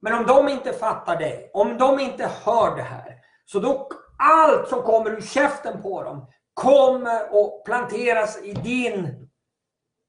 Men 0.03 0.13
om 0.13 0.25
de 0.25 0.50
inte 0.50 0.74
fattar 0.74 1.17
dig, 1.19 1.51
om 1.53 1.77
de 1.77 2.00
inte 2.00 2.31
hör 2.45 2.75
det 2.75 2.83
här, 2.83 3.15
så 3.45 3.60
då 3.60 3.89
allt 4.17 4.69
som 4.69 4.81
kommer 4.81 5.12
ur 5.12 5.22
käften 5.22 5.81
på 5.81 6.03
dem 6.03 6.27
kommer 6.53 7.19
att 7.19 7.63
planteras 7.65 8.43
i 8.43 8.53
din 8.53 9.29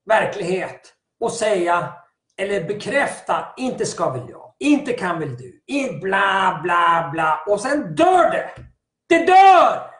verklighet 0.08 0.94
och 1.20 1.32
säga 1.32 1.92
eller 2.36 2.64
bekräfta, 2.64 3.54
inte 3.56 3.86
ska 3.86 4.10
väl 4.10 4.30
jag, 4.30 4.54
inte 4.58 4.92
kan 4.92 5.20
väl 5.20 5.36
du, 5.36 5.62
in, 5.66 6.00
bla 6.00 6.60
bla 6.62 7.08
bla 7.12 7.44
och 7.46 7.60
sen 7.60 7.94
dör 7.94 8.30
det. 8.30 8.50
Det 9.08 9.26
dör! 9.26 9.90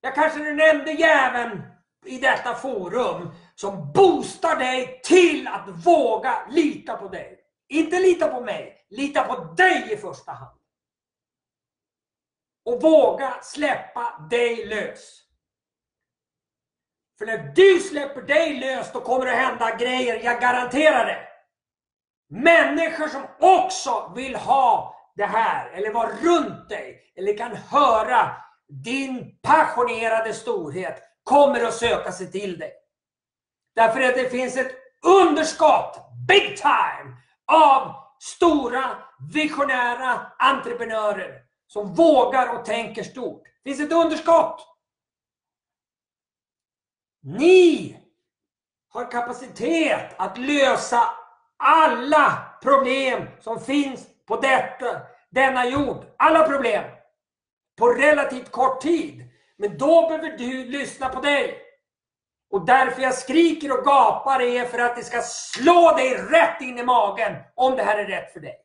Jag 0.00 0.14
kanske 0.14 0.38
nämnde 0.38 0.92
jäveln 0.92 1.62
i 2.06 2.18
detta 2.18 2.54
forum 2.54 3.30
som 3.60 3.92
boostar 3.92 4.56
dig 4.56 5.00
till 5.04 5.48
att 5.48 5.68
våga 5.68 6.46
lita 6.50 6.96
på 6.96 7.08
dig. 7.08 7.38
Inte 7.68 7.98
lita 7.98 8.28
på 8.28 8.40
mig, 8.40 8.86
lita 8.90 9.24
på 9.24 9.44
dig 9.54 9.92
i 9.92 9.96
första 9.96 10.32
hand. 10.32 10.58
Och 12.64 12.82
våga 12.82 13.40
släppa 13.42 14.26
dig 14.30 14.66
lös. 14.66 15.22
För 17.18 17.26
när 17.26 17.38
du 17.38 17.80
släpper 17.80 18.22
dig 18.22 18.60
lös 18.60 18.92
då 18.92 19.00
kommer 19.00 19.26
det 19.26 19.32
hända 19.32 19.76
grejer, 19.76 20.24
jag 20.24 20.40
garanterar 20.40 21.06
det. 21.06 21.28
Människor 22.28 23.08
som 23.08 23.22
också 23.40 24.12
vill 24.16 24.36
ha 24.36 24.96
det 25.16 25.26
här, 25.26 25.70
eller 25.70 25.92
vara 25.92 26.10
runt 26.10 26.68
dig, 26.68 27.12
eller 27.16 27.36
kan 27.36 27.56
höra 27.56 28.36
din 28.68 29.38
passionerade 29.42 30.34
storhet, 30.34 31.02
kommer 31.24 31.64
att 31.64 31.74
söka 31.74 32.12
sig 32.12 32.30
till 32.30 32.58
dig. 32.58 32.79
Därför 33.74 34.00
att 34.00 34.14
det 34.14 34.30
finns 34.30 34.56
ett 34.56 34.72
underskott, 35.02 35.98
big 36.28 36.56
time, 36.56 37.16
av 37.52 37.94
stora 38.18 38.98
visionära 39.32 40.32
entreprenörer 40.38 41.42
som 41.66 41.94
vågar 41.94 42.58
och 42.58 42.64
tänker 42.64 43.02
stort. 43.02 43.42
Det 43.44 43.70
finns 43.70 43.80
ett 43.80 43.96
underskott. 43.96 44.66
Ni 47.22 47.96
har 48.88 49.10
kapacitet 49.10 50.14
att 50.16 50.38
lösa 50.38 51.02
alla 51.56 52.38
problem 52.62 53.28
som 53.40 53.60
finns 53.60 54.06
på 54.26 54.36
detta, 54.36 55.00
denna 55.30 55.66
jord, 55.66 56.04
alla 56.16 56.48
problem, 56.48 56.84
på 57.78 57.88
relativt 57.88 58.50
kort 58.50 58.80
tid. 58.80 59.24
Men 59.56 59.78
då 59.78 60.08
behöver 60.08 60.38
du 60.38 60.64
lyssna 60.64 61.08
på 61.08 61.20
dig. 61.20 61.69
Och 62.50 62.66
därför 62.66 63.02
jag 63.02 63.14
skriker 63.14 63.78
och 63.78 63.84
gapar 63.84 64.40
är 64.40 64.64
för 64.64 64.78
att 64.78 64.96
det 64.96 65.04
ska 65.04 65.22
slå 65.22 65.96
dig 65.96 66.14
rätt 66.14 66.60
in 66.60 66.78
i 66.78 66.84
magen 66.84 67.36
om 67.54 67.76
det 67.76 67.82
här 67.82 67.98
är 67.98 68.06
rätt 68.06 68.32
för 68.32 68.40
dig. 68.40 68.56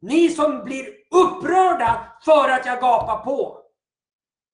Ni 0.00 0.28
som 0.28 0.64
blir 0.64 0.88
upprörda 1.10 2.12
för 2.24 2.48
att 2.48 2.66
jag 2.66 2.80
gapar 2.80 3.24
på. 3.24 3.60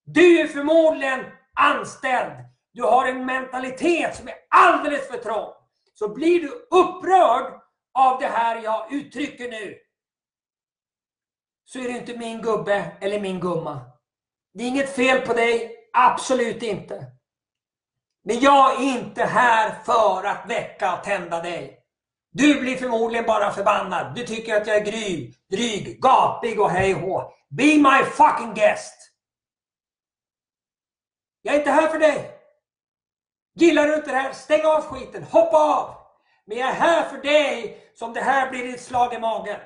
Du 0.05 0.39
är 0.39 0.47
förmodligen 0.47 1.25
anställd. 1.53 2.33
Du 2.73 2.83
har 2.83 3.07
en 3.07 3.25
mentalitet 3.25 4.15
som 4.15 4.27
är 4.27 4.35
alldeles 4.49 5.07
för 5.07 5.17
trång. 5.17 5.53
Så 5.93 6.13
blir 6.13 6.41
du 6.41 6.47
upprörd 6.69 7.61
av 7.93 8.19
det 8.19 8.27
här 8.27 8.63
jag 8.63 8.93
uttrycker 8.93 9.49
nu. 9.49 9.77
Så 11.65 11.79
är 11.79 11.83
det 11.83 11.89
inte 11.89 12.17
min 12.17 12.41
gubbe 12.41 12.91
eller 13.01 13.19
min 13.19 13.39
gumma. 13.39 13.79
Det 14.53 14.63
är 14.63 14.67
inget 14.67 14.95
fel 14.95 15.27
på 15.27 15.33
dig, 15.33 15.75
absolut 15.93 16.63
inte. 16.63 17.05
Men 18.23 18.39
jag 18.39 18.73
är 18.73 18.83
inte 18.83 19.23
här 19.23 19.83
för 19.85 20.23
att 20.23 20.49
väcka 20.49 20.97
och 20.97 21.03
tända 21.03 21.41
dig. 21.41 21.77
Du 22.31 22.61
blir 22.61 22.77
förmodligen 22.77 23.25
bara 23.25 23.51
förbannad. 23.51 24.15
Du 24.15 24.25
tycker 24.25 24.61
att 24.61 24.67
jag 24.67 24.77
är 24.77 24.85
gry, 24.85 25.33
dryg, 25.51 26.01
gapig 26.01 26.59
och 26.59 26.69
hej 26.69 26.93
hå. 26.93 27.33
Be 27.49 27.63
my 27.63 28.03
fucking 28.03 28.53
guest! 28.53 29.11
Jag 31.41 31.55
är 31.55 31.59
inte 31.59 31.71
här 31.71 31.87
för 31.87 31.99
dig. 31.99 32.31
Gillar 33.55 33.87
du 33.87 33.95
inte 33.95 34.11
det 34.11 34.17
här, 34.17 34.33
stäng 34.33 34.65
av 34.65 34.81
skiten, 34.81 35.23
hoppa 35.23 35.57
av! 35.57 35.95
Men 36.45 36.57
jag 36.57 36.69
är 36.69 36.73
här 36.73 37.09
för 37.09 37.17
dig 37.17 37.77
som 37.95 38.13
det 38.13 38.21
här 38.21 38.49
blir 38.49 38.63
ditt 38.63 38.81
slag 38.81 39.13
i 39.13 39.19
magen. 39.19 39.59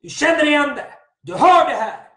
Du 0.00 0.08
känner 0.08 0.46
igen 0.46 0.74
det, 0.76 0.94
du 1.20 1.34
hör 1.34 1.68
det 1.68 1.74
här. 1.74 2.08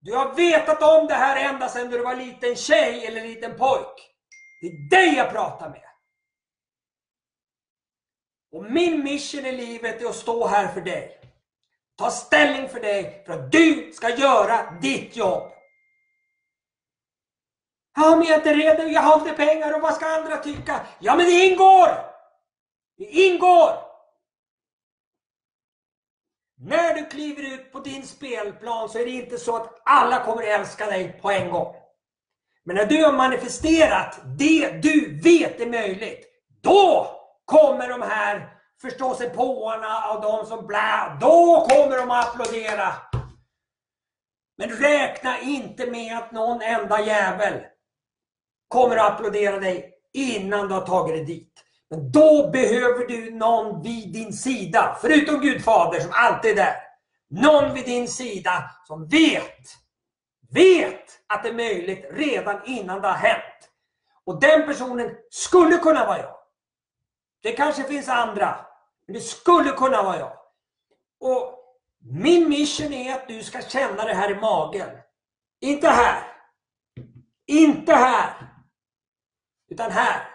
Du 0.00 0.14
har 0.14 0.34
vetat 0.34 0.82
om 0.82 1.06
det 1.06 1.14
här 1.14 1.52
ända 1.52 1.68
sedan 1.68 1.90
du 1.90 1.98
var 1.98 2.16
liten 2.16 2.56
tjej 2.56 3.06
eller 3.06 3.20
liten 3.20 3.58
pojk. 3.58 4.11
Det 4.62 4.68
är 4.68 4.88
dig 4.90 5.14
jag 5.14 5.30
pratar 5.30 5.70
med. 5.70 5.88
Och 8.52 8.64
min 8.64 9.04
mission 9.04 9.46
i 9.46 9.52
livet 9.52 10.02
är 10.02 10.06
att 10.06 10.16
stå 10.16 10.46
här 10.46 10.68
för 10.68 10.80
dig. 10.80 11.20
Ta 11.96 12.10
ställning 12.10 12.68
för 12.68 12.80
dig 12.80 13.22
för 13.26 13.32
att 13.32 13.52
du 13.52 13.92
ska 13.92 14.08
göra 14.08 14.70
ditt 14.70 15.16
jobb. 15.16 15.52
Ja, 17.94 18.16
men 18.16 18.26
jag 18.26 18.30
är 18.30 18.36
inte 18.36 18.54
redo, 18.54 18.82
jag 18.82 19.00
har 19.00 19.18
inte 19.18 19.32
pengar 19.32 19.74
och 19.74 19.80
vad 19.80 19.94
ska 19.94 20.06
andra 20.06 20.36
tycka? 20.36 20.86
Ja, 21.00 21.16
men 21.16 21.26
det 21.26 21.46
ingår! 21.46 21.88
Det 22.96 23.04
ingår! 23.04 23.72
När 26.56 26.94
du 26.94 27.06
kliver 27.06 27.54
ut 27.54 27.72
på 27.72 27.80
din 27.80 28.06
spelplan 28.06 28.88
så 28.88 28.98
är 28.98 29.04
det 29.04 29.10
inte 29.10 29.38
så 29.38 29.56
att 29.56 29.82
alla 29.84 30.24
kommer 30.24 30.42
älska 30.42 30.86
dig 30.86 31.20
på 31.20 31.30
en 31.30 31.50
gång. 31.50 31.81
Men 32.64 32.76
när 32.76 32.86
du 32.86 33.04
har 33.04 33.12
manifesterat 33.12 34.20
det 34.38 34.70
du 34.82 35.20
vet 35.22 35.60
är 35.60 35.66
möjligt, 35.66 36.24
då 36.62 37.10
kommer 37.44 37.88
de 37.88 38.02
här 38.02 38.48
förståsigpåarna 38.82 40.10
och 40.10 40.22
de 40.22 40.46
som 40.46 40.66
blä, 40.66 41.16
då 41.20 41.66
kommer 41.70 41.96
de 41.96 42.10
att 42.10 42.28
applådera. 42.28 42.92
Men 44.58 44.70
räkna 44.70 45.40
inte 45.40 45.86
med 45.86 46.18
att 46.18 46.32
någon 46.32 46.62
enda 46.62 47.00
jävel 47.00 47.60
kommer 48.68 48.96
att 48.96 49.12
applådera 49.12 49.58
dig 49.58 49.94
innan 50.12 50.68
du 50.68 50.74
har 50.74 50.86
tagit 50.86 51.14
dig 51.14 51.24
dit. 51.24 51.52
Men 51.90 52.12
då 52.12 52.50
behöver 52.50 53.06
du 53.06 53.30
någon 53.30 53.82
vid 53.82 54.12
din 54.12 54.32
sida, 54.32 54.98
förutom 55.00 55.40
Gud 55.40 55.64
Fader 55.64 56.00
som 56.00 56.10
alltid 56.14 56.50
är 56.50 56.56
där. 56.56 56.74
Någon 57.30 57.74
vid 57.74 57.84
din 57.84 58.08
sida 58.08 58.70
som 58.86 59.08
vet, 59.08 59.81
vet 60.54 61.20
att 61.26 61.42
det 61.42 61.48
är 61.48 61.54
möjligt 61.54 62.06
redan 62.10 62.60
innan 62.66 63.02
det 63.02 63.08
har 63.08 63.14
hänt. 63.14 63.70
Och 64.24 64.40
den 64.40 64.66
personen 64.66 65.16
skulle 65.30 65.78
kunna 65.78 66.06
vara 66.06 66.18
jag. 66.18 66.36
Det 67.42 67.52
kanske 67.52 67.82
finns 67.82 68.08
andra, 68.08 68.66
men 69.06 69.14
det 69.14 69.20
skulle 69.20 69.70
kunna 69.70 70.02
vara 70.02 70.18
jag. 70.18 70.32
Och 71.20 71.58
min 72.04 72.48
mission 72.48 72.92
är 72.92 73.14
att 73.14 73.28
du 73.28 73.42
ska 73.42 73.60
känna 73.62 74.04
det 74.04 74.14
här 74.14 74.30
i 74.30 74.34
magen. 74.34 74.88
Inte 75.60 75.88
här. 75.88 76.22
Inte 77.46 77.94
här. 77.94 78.48
Utan 79.70 79.90
här. 79.90 80.32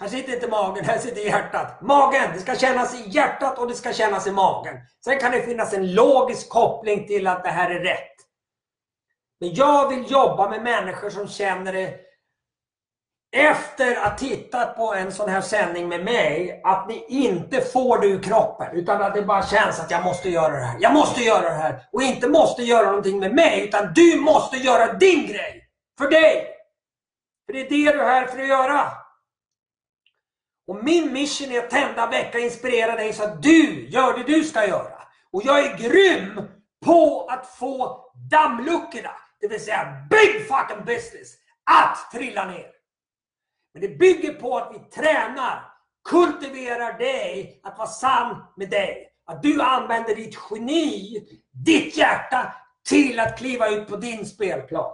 Här 0.00 0.08
sitter 0.08 0.34
inte 0.34 0.48
magen, 0.48 0.84
här 0.84 0.98
sitter 0.98 1.20
hjärtat. 1.20 1.80
Magen! 1.80 2.30
Det 2.34 2.40
ska 2.40 2.54
kännas 2.54 2.94
i 2.94 3.08
hjärtat 3.08 3.58
och 3.58 3.68
det 3.68 3.74
ska 3.74 3.92
kännas 3.92 4.26
i 4.26 4.32
magen. 4.32 4.76
Sen 5.04 5.18
kan 5.18 5.32
det 5.32 5.42
finnas 5.42 5.74
en 5.74 5.94
logisk 5.94 6.48
koppling 6.48 7.06
till 7.06 7.26
att 7.26 7.44
det 7.44 7.50
här 7.50 7.70
är 7.70 7.80
rätt. 7.80 8.16
Men 9.40 9.54
jag 9.54 9.88
vill 9.88 10.10
jobba 10.10 10.50
med 10.50 10.62
människor 10.62 11.10
som 11.10 11.28
känner 11.28 11.72
det 11.72 11.94
efter 13.36 13.96
att 13.96 14.10
ha 14.10 14.18
tittat 14.18 14.76
på 14.76 14.94
en 14.94 15.12
sån 15.12 15.28
här 15.28 15.40
sändning 15.40 15.88
med 15.88 16.04
mig, 16.04 16.60
att 16.64 16.88
ni 16.88 17.04
inte 17.08 17.60
får 17.60 17.98
det 17.98 18.06
ur 18.06 18.22
kroppen. 18.22 18.76
Utan 18.76 19.02
att 19.02 19.14
det 19.14 19.22
bara 19.22 19.46
känns 19.46 19.80
att 19.80 19.90
jag 19.90 20.04
måste 20.04 20.30
göra 20.30 20.52
det 20.52 20.64
här. 20.64 20.76
Jag 20.80 20.94
måste 20.94 21.22
göra 21.22 21.48
det 21.48 21.54
här. 21.54 21.88
Och 21.92 22.02
inte 22.02 22.28
måste 22.28 22.62
göra 22.62 22.86
någonting 22.86 23.18
med 23.18 23.34
mig, 23.34 23.64
utan 23.64 23.92
du 23.94 24.20
måste 24.20 24.56
göra 24.56 24.92
din 24.92 25.26
grej. 25.26 25.68
För 25.98 26.10
dig. 26.10 26.46
För 27.46 27.52
det 27.52 27.60
är 27.60 27.70
det 27.70 27.92
du 27.92 28.00
är 28.00 28.06
här 28.06 28.26
för 28.26 28.40
att 28.40 28.48
göra. 28.48 28.86
Och 30.66 30.84
min 30.84 31.12
mission 31.12 31.52
är 31.52 31.58
att 31.58 31.70
tända, 31.70 32.06
väcka, 32.06 32.38
inspirera 32.38 32.96
dig 32.96 33.12
så 33.12 33.24
att 33.24 33.42
du 33.42 33.88
gör 33.88 34.18
det 34.18 34.32
du 34.32 34.44
ska 34.44 34.66
göra. 34.66 35.02
Och 35.32 35.42
jag 35.44 35.60
är 35.60 35.76
grym 35.76 36.48
på 36.86 37.26
att 37.30 37.46
få 37.46 38.04
dammluckorna, 38.30 39.10
det 39.40 39.48
vill 39.48 39.64
säga 39.64 40.06
big 40.10 40.48
fucking 40.48 40.84
business, 40.84 41.34
att 41.64 42.10
trilla 42.12 42.44
ner. 42.44 42.70
Men 43.72 43.82
det 43.82 43.88
bygger 43.88 44.34
på 44.34 44.58
att 44.58 44.74
vi 44.74 44.78
tränar, 44.78 45.72
kultiverar 46.08 46.98
dig 46.98 47.60
att 47.62 47.78
vara 47.78 47.88
sann 47.88 48.44
med 48.56 48.70
dig. 48.70 49.06
Att 49.26 49.42
du 49.42 49.62
använder 49.62 50.16
ditt 50.16 50.38
geni, 50.50 51.26
ditt 51.52 51.96
hjärta 51.96 52.54
till 52.88 53.20
att 53.20 53.38
kliva 53.38 53.68
ut 53.68 53.88
på 53.88 53.96
din 53.96 54.26
spelplan. 54.26 54.92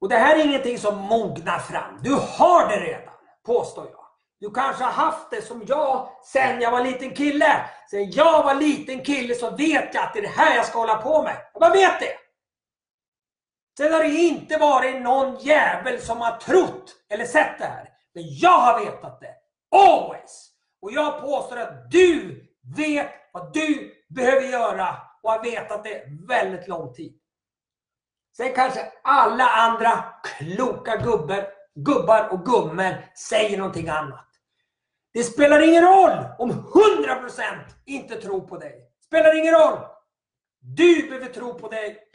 Och 0.00 0.08
det 0.08 0.16
här 0.16 0.38
är 0.38 0.44
ingenting 0.44 0.78
som 0.78 0.98
mognar 0.98 1.58
fram. 1.58 1.98
Du 2.02 2.14
har 2.14 2.68
det 2.68 2.80
redan, 2.80 3.14
påstår 3.46 3.86
jag. 3.90 3.99
Du 4.40 4.50
kanske 4.50 4.84
har 4.84 4.92
haft 4.92 5.30
det 5.30 5.42
som 5.42 5.62
jag 5.66 6.08
sen 6.24 6.60
jag 6.60 6.70
var 6.70 6.84
liten 6.84 7.14
kille. 7.14 7.64
Sen 7.90 8.10
jag 8.10 8.42
var 8.42 8.54
liten 8.54 9.04
kille 9.04 9.34
så 9.34 9.50
vet 9.50 9.94
jag 9.94 10.04
att 10.04 10.12
det 10.12 10.18
är 10.18 10.22
det 10.22 10.28
här 10.28 10.56
jag 10.56 10.66
ska 10.66 10.78
hålla 10.78 10.96
på 10.96 11.22
med. 11.22 11.36
Jag 11.52 11.60
bara 11.60 11.72
vet 11.72 12.00
det. 12.00 12.16
Sen 13.76 13.92
har 13.92 14.02
det 14.02 14.08
inte 14.08 14.56
varit 14.56 15.02
någon 15.02 15.36
jävel 15.36 16.00
som 16.00 16.20
har 16.20 16.36
trott 16.36 16.96
eller 17.08 17.24
sett 17.24 17.58
det 17.58 17.64
här. 17.64 17.88
Men 18.14 18.24
jag 18.26 18.58
har 18.58 18.84
vetat 18.84 19.20
det. 19.20 19.34
Always! 19.76 20.50
Och 20.82 20.92
jag 20.92 21.20
påstår 21.20 21.56
att 21.56 21.90
du 21.90 22.42
vet 22.76 23.10
vad 23.32 23.52
du 23.52 23.94
behöver 24.08 24.46
göra 24.46 24.96
och 25.22 25.30
har 25.30 25.42
vetat 25.42 25.84
det 25.84 26.04
väldigt 26.28 26.68
lång 26.68 26.94
tid. 26.94 27.20
Sen 28.36 28.52
kanske 28.54 28.92
alla 29.02 29.46
andra 29.46 30.04
kloka 30.24 30.96
gubbar, 30.96 31.46
gubbar 31.74 32.28
och 32.32 32.44
gummor 32.44 33.10
säger 33.14 33.58
någonting 33.58 33.88
annat. 33.88 34.29
Det 35.12 35.24
spelar 35.24 35.68
ingen 35.68 35.82
roll 35.84 36.24
om 36.38 36.50
100% 36.50 37.42
inte 37.84 38.16
tror 38.16 38.40
på 38.40 38.58
dig. 38.58 38.70
Det 38.70 39.06
spelar 39.06 39.38
ingen 39.38 39.54
roll. 39.54 39.78
Du 40.60 41.08
behöver 41.08 41.28
tro 41.28 41.54
på 41.54 41.68
dig. 41.68 42.10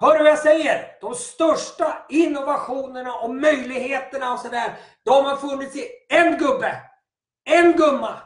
Hör 0.00 0.18
du 0.18 0.22
vad 0.22 0.32
jag 0.32 0.38
säger? 0.38 0.98
De 1.00 1.14
största 1.14 2.06
innovationerna 2.08 3.14
och 3.14 3.34
möjligheterna 3.34 4.32
och 4.32 4.40
sådär, 4.40 4.76
de 5.02 5.24
har 5.24 5.36
funnits 5.36 5.76
i 5.76 5.88
en 6.08 6.38
gubbe, 6.38 6.82
en 7.44 7.72
gumma. 7.72 8.22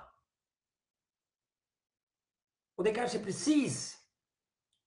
Och 2.76 2.84
det 2.84 2.90
är 2.90 2.94
kanske 2.94 3.18
precis 3.18 3.96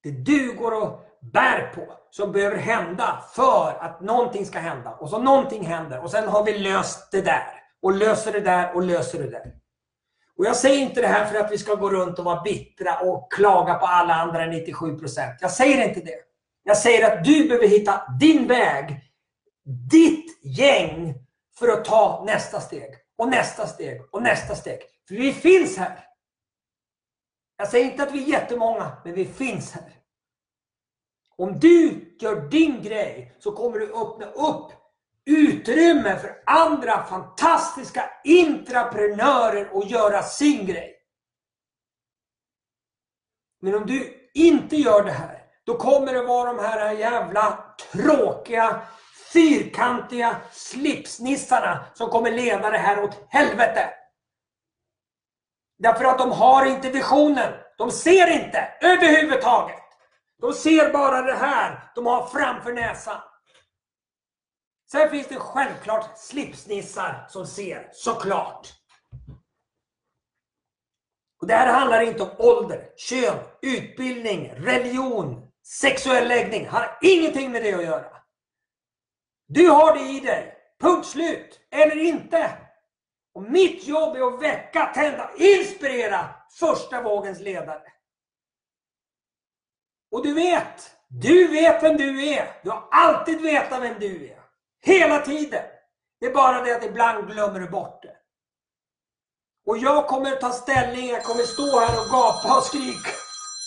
det 0.02 0.10
du 0.10 0.52
går 0.52 0.82
och 0.82 1.06
bär 1.32 1.72
på 1.74 1.98
som 2.10 2.32
behöver 2.32 2.56
hända 2.56 3.24
för 3.32 3.78
att 3.80 4.00
någonting 4.00 4.46
ska 4.46 4.58
hända. 4.58 4.94
Och 4.94 5.10
så 5.10 5.18
någonting 5.18 5.66
händer 5.66 6.02
och 6.02 6.10
sen 6.10 6.28
har 6.28 6.44
vi 6.44 6.58
löst 6.58 7.12
det 7.12 7.22
där. 7.22 7.55
Och 7.82 7.92
löser 7.92 8.32
det 8.32 8.40
där 8.40 8.74
och 8.74 8.82
löser 8.82 9.18
det 9.18 9.30
där. 9.30 9.52
Och 10.38 10.44
jag 10.44 10.56
säger 10.56 10.82
inte 10.82 11.00
det 11.00 11.06
här 11.06 11.26
för 11.26 11.38
att 11.38 11.52
vi 11.52 11.58
ska 11.58 11.74
gå 11.74 11.90
runt 11.90 12.18
och 12.18 12.24
vara 12.24 12.42
bittra 12.42 13.00
och 13.00 13.32
klaga 13.32 13.74
på 13.74 13.86
alla 13.86 14.14
andra 14.14 14.46
97%. 14.46 15.36
Jag 15.40 15.50
säger 15.50 15.88
inte 15.88 16.00
det. 16.00 16.18
Jag 16.62 16.78
säger 16.78 17.12
att 17.12 17.24
du 17.24 17.48
behöver 17.48 17.68
hitta 17.68 18.02
din 18.20 18.46
väg, 18.46 19.00
ditt 19.90 20.44
gäng 20.44 21.14
för 21.58 21.68
att 21.68 21.84
ta 21.84 22.24
nästa 22.26 22.60
steg 22.60 22.94
och 23.18 23.28
nästa 23.28 23.66
steg 23.66 24.02
och 24.10 24.22
nästa 24.22 24.54
steg. 24.54 24.80
För 25.08 25.14
vi 25.14 25.32
finns 25.32 25.76
här. 25.76 26.04
Jag 27.58 27.68
säger 27.68 27.84
inte 27.84 28.02
att 28.02 28.12
vi 28.12 28.22
är 28.22 28.28
jättemånga, 28.28 28.92
men 29.04 29.14
vi 29.14 29.24
finns 29.24 29.72
här. 29.72 29.92
Om 31.36 31.58
du 31.58 32.00
gör 32.20 32.40
din 32.40 32.82
grej 32.82 33.36
så 33.38 33.52
kommer 33.52 33.78
du 33.78 33.86
öppna 33.86 34.26
upp 34.26 34.72
utrymme 35.26 36.18
för 36.18 36.42
andra 36.46 37.04
fantastiska 37.04 38.10
intraprenörer 38.24 39.78
att 39.78 39.90
göra 39.90 40.22
sin 40.22 40.66
grej. 40.66 40.96
Men 43.60 43.74
om 43.74 43.86
du 43.86 44.30
inte 44.34 44.76
gör 44.76 45.04
det 45.04 45.12
här, 45.12 45.42
då 45.64 45.76
kommer 45.76 46.12
det 46.14 46.22
vara 46.22 46.52
de 46.52 46.64
här 46.64 46.92
jävla 46.92 47.74
tråkiga, 47.92 48.80
fyrkantiga 49.32 50.36
slipsnissarna 50.52 51.84
som 51.94 52.10
kommer 52.10 52.30
leda 52.30 52.70
det 52.70 52.78
här 52.78 53.02
åt 53.02 53.26
helvete. 53.28 53.90
Därför 55.78 56.04
att 56.04 56.18
de 56.18 56.30
har 56.30 56.66
inte 56.66 56.90
visionen. 56.90 57.52
De 57.78 57.90
ser 57.90 58.30
inte 58.30 58.68
överhuvudtaget. 58.80 59.82
De 60.40 60.52
ser 60.52 60.92
bara 60.92 61.22
det 61.22 61.34
här 61.34 61.90
de 61.94 62.06
har 62.06 62.26
framför 62.26 62.72
näsan. 62.72 63.20
Sen 64.90 65.10
finns 65.10 65.28
det 65.28 65.36
självklart 65.36 66.18
slipsnissar 66.18 67.26
som 67.28 67.46
ser, 67.46 67.88
såklart. 67.92 68.72
Och 71.40 71.46
det 71.46 71.54
här 71.54 71.72
handlar 71.72 72.00
inte 72.00 72.22
om 72.22 72.30
ålder, 72.38 72.88
kön, 72.96 73.38
utbildning, 73.62 74.52
religion, 74.56 75.52
sexuell 75.62 76.28
läggning. 76.28 76.68
har 76.68 76.98
ingenting 77.02 77.52
med 77.52 77.62
det 77.62 77.74
att 77.74 77.84
göra. 77.84 78.16
Du 79.46 79.68
har 79.68 79.94
det 79.94 80.10
i 80.10 80.20
dig. 80.20 80.54
Punkt 80.80 81.06
slut. 81.06 81.60
Eller 81.70 81.96
inte. 81.96 82.58
Och 83.34 83.42
mitt 83.42 83.86
jobb 83.86 84.16
är 84.16 84.34
att 84.34 84.42
väcka, 84.42 84.86
tända, 84.94 85.30
inspirera 85.36 86.34
första 86.58 87.02
vågens 87.02 87.40
ledare. 87.40 87.92
Och 90.10 90.22
du 90.22 90.34
vet, 90.34 90.96
du 91.08 91.48
vet 91.48 91.82
vem 91.82 91.96
du 91.96 92.28
är. 92.28 92.60
Du 92.62 92.70
har 92.70 92.88
alltid 92.90 93.40
vetat 93.40 93.82
vem 93.82 93.98
du 94.00 94.26
är. 94.26 94.45
Hela 94.80 95.18
tiden. 95.18 95.64
Det 96.20 96.26
är 96.26 96.34
bara 96.34 96.62
det 96.62 96.76
att 96.76 96.84
ibland 96.84 97.26
glömmer 97.26 97.60
du 97.60 97.70
bort 97.70 98.02
det. 98.02 98.16
Och 99.66 99.78
jag 99.78 100.06
kommer 100.06 100.36
ta 100.36 100.50
ställning, 100.50 101.08
jag 101.08 101.24
kommer 101.24 101.42
stå 101.42 101.78
här 101.80 102.00
och 102.00 102.10
gapa 102.10 102.58
och 102.58 102.64
skrika. 102.64 103.10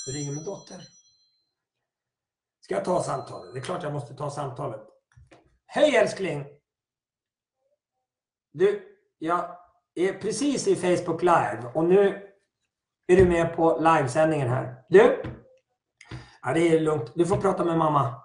Nu 0.08 0.13
ringer 0.13 0.32
min 0.32 0.43
dotter. 0.43 0.78
Ska 2.62 2.76
jag 2.76 2.86
ta 2.86 3.04
samtalet? 3.04 3.54
Det 3.54 3.60
är 3.60 3.63
klart 3.63 3.84
jag 3.84 3.93
måste 3.93 4.13
ta 4.13 4.30
samtalet. 4.30 4.82
Hej 5.65 5.95
älskling! 5.95 6.45
Du, 8.52 8.98
jag 9.17 9.58
är 9.95 10.13
precis 10.13 10.67
i 10.67 10.76
Facebook 10.76 11.22
live 11.22 11.72
och 11.76 11.86
nu 11.86 12.30
är 13.08 13.15
du 13.15 13.26
med 13.26 13.56
på 13.56 13.80
livesändningen 13.80 14.50
här. 14.50 14.86
Du! 14.89 15.24
Ja, 16.41 16.54
det 16.54 16.60
är 16.60 16.80
lugnt. 16.80 17.12
Du 17.15 17.26
får 17.26 17.38
prata 17.38 17.65
med 17.65 17.78
mamma. 17.78 18.22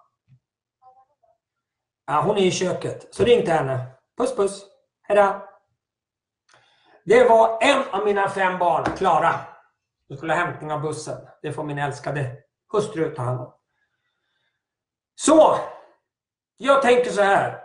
Ja, 2.06 2.20
hon 2.20 2.36
är 2.36 2.42
i 2.42 2.50
köket, 2.50 3.14
så 3.14 3.24
ring 3.24 3.40
till 3.40 3.52
henne. 3.52 3.86
Puss 4.16 4.36
puss! 4.36 4.64
Hejdå! 5.02 5.48
Det 7.04 7.28
var 7.28 7.58
en 7.62 7.82
av 7.90 8.04
mina 8.04 8.28
fem 8.28 8.58
barn, 8.58 8.84
Klara. 8.96 9.40
Hon 10.08 10.16
skulle 10.16 10.32
ha 10.32 10.44
hämtning 10.44 10.72
av 10.72 10.80
bussen. 10.80 11.28
Det 11.42 11.52
får 11.52 11.64
min 11.64 11.78
älskade 11.78 12.36
hustru 12.72 13.14
ta 13.14 13.22
hand 13.22 13.40
om. 13.40 13.52
Så! 15.14 15.58
Jag 16.56 16.82
tänker 16.82 17.10
så 17.10 17.22
här. 17.22 17.60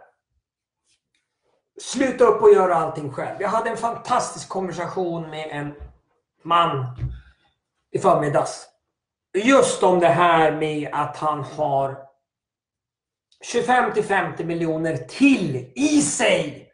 Sluta 1.82 2.24
upp 2.24 2.42
och 2.42 2.54
göra 2.54 2.76
allting 2.76 3.14
själv. 3.14 3.42
Jag 3.42 3.50
hade 3.50 3.70
en 3.70 3.78
fantastisk 3.78 4.50
konversation 4.50 5.30
med 5.30 5.48
en 5.52 5.76
man 6.44 6.86
i 7.92 8.00
förmiddags. 8.00 8.68
Just 9.34 9.84
om 9.84 10.00
det 10.00 10.08
här 10.08 10.52
med 10.52 10.90
att 10.94 11.18
han 11.18 11.44
har 11.44 12.09
25 13.44 13.94
till 13.94 14.04
50 14.04 14.44
miljoner 14.44 14.98
till 14.98 15.72
i 15.76 16.02
sig 16.02 16.72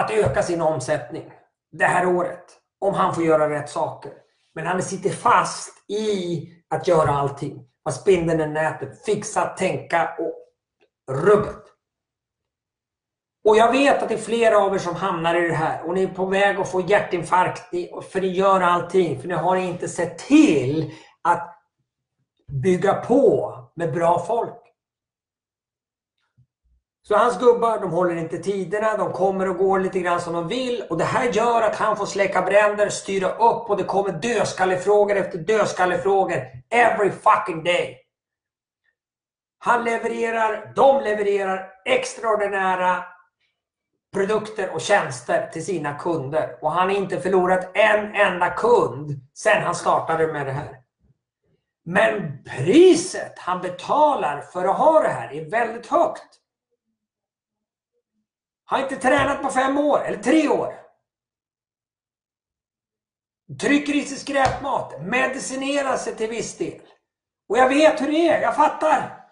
att 0.00 0.10
öka 0.10 0.42
sin 0.42 0.60
omsättning 0.60 1.32
det 1.72 1.84
här 1.84 2.06
året. 2.06 2.58
Om 2.80 2.94
han 2.94 3.14
får 3.14 3.24
göra 3.24 3.50
rätt 3.50 3.70
saker. 3.70 4.12
Men 4.54 4.66
han 4.66 4.82
sitter 4.82 5.10
fast 5.10 5.90
i 5.90 6.42
att 6.68 6.88
göra 6.88 7.10
allting. 7.10 7.68
Vad 7.82 7.94
spindeln 7.94 8.40
i 8.40 8.46
nätet, 8.46 9.04
fixa, 9.04 9.44
tänka 9.44 10.16
och 10.18 10.34
rubbet. 11.14 11.62
Och 13.44 13.56
jag 13.56 13.72
vet 13.72 14.02
att 14.02 14.08
det 14.08 14.14
är 14.14 14.18
flera 14.18 14.58
av 14.58 14.74
er 14.74 14.78
som 14.78 14.94
hamnar 14.94 15.34
i 15.34 15.48
det 15.48 15.54
här 15.54 15.86
och 15.86 15.94
ni 15.94 16.02
är 16.02 16.08
på 16.08 16.26
väg 16.26 16.56
att 16.56 16.70
få 16.70 16.80
hjärtinfarkt 16.80 17.70
för 18.12 18.20
ni 18.20 18.28
gör 18.28 18.60
allting. 18.60 19.20
För 19.20 19.28
ni 19.28 19.34
har 19.34 19.56
inte 19.56 19.88
sett 19.88 20.18
till 20.18 20.92
att 21.22 21.58
bygga 22.62 22.94
på 22.94 23.54
med 23.74 23.92
bra 23.92 24.24
folk. 24.26 24.61
Så 27.04 27.16
hans 27.16 27.38
gubbar, 27.38 27.80
de 27.80 27.90
håller 27.90 28.16
inte 28.16 28.38
tiderna, 28.38 28.96
de 28.96 29.12
kommer 29.12 29.48
och 29.48 29.56
går 29.56 29.80
lite 29.80 30.00
grann 30.00 30.20
som 30.20 30.32
de 30.32 30.48
vill. 30.48 30.84
Och 30.90 30.98
det 30.98 31.04
här 31.04 31.32
gör 31.32 31.62
att 31.62 31.76
han 31.76 31.96
får 31.96 32.06
släcka 32.06 32.42
bränder, 32.42 32.88
styra 32.88 33.32
upp 33.32 33.70
och 33.70 33.76
det 33.76 33.84
kommer 33.84 34.12
dödskallefrågor 34.12 35.16
efter 35.16 35.38
dödskallefrågor. 35.38 36.36
Every 36.70 37.10
fucking 37.10 37.64
day. 37.64 37.98
Han 39.58 39.84
levererar, 39.84 40.72
de 40.76 41.04
levererar 41.04 41.68
extraordinära 41.84 43.04
produkter 44.12 44.74
och 44.74 44.80
tjänster 44.80 45.50
till 45.52 45.64
sina 45.64 45.98
kunder. 45.98 46.58
Och 46.62 46.72
han 46.72 46.88
har 46.88 46.96
inte 46.96 47.20
förlorat 47.20 47.70
en 47.74 48.14
enda 48.14 48.50
kund 48.50 49.20
sedan 49.34 49.62
han 49.62 49.74
startade 49.74 50.32
med 50.32 50.46
det 50.46 50.52
här. 50.52 50.76
Men 51.84 52.42
priset 52.44 53.38
han 53.38 53.60
betalar 53.60 54.40
för 54.40 54.64
att 54.64 54.78
ha 54.78 55.00
det 55.00 55.08
här 55.08 55.32
är 55.32 55.50
väldigt 55.50 55.86
högt. 55.86 56.41
Har 58.64 58.78
inte 58.78 58.96
tränat 58.96 59.42
på 59.42 59.50
fem 59.50 59.78
år, 59.78 60.04
eller 60.04 60.18
tre 60.18 60.48
år. 60.48 60.74
Trycker 63.60 63.94
i 63.94 64.04
sig 64.04 64.18
skräpmat, 64.18 65.02
medicinerar 65.02 65.96
sig 65.96 66.16
till 66.16 66.30
viss 66.30 66.58
del. 66.58 66.80
Och 67.48 67.58
jag 67.58 67.68
vet 67.68 68.00
hur 68.00 68.06
det 68.06 68.28
är, 68.28 68.42
jag 68.42 68.56
fattar. 68.56 69.22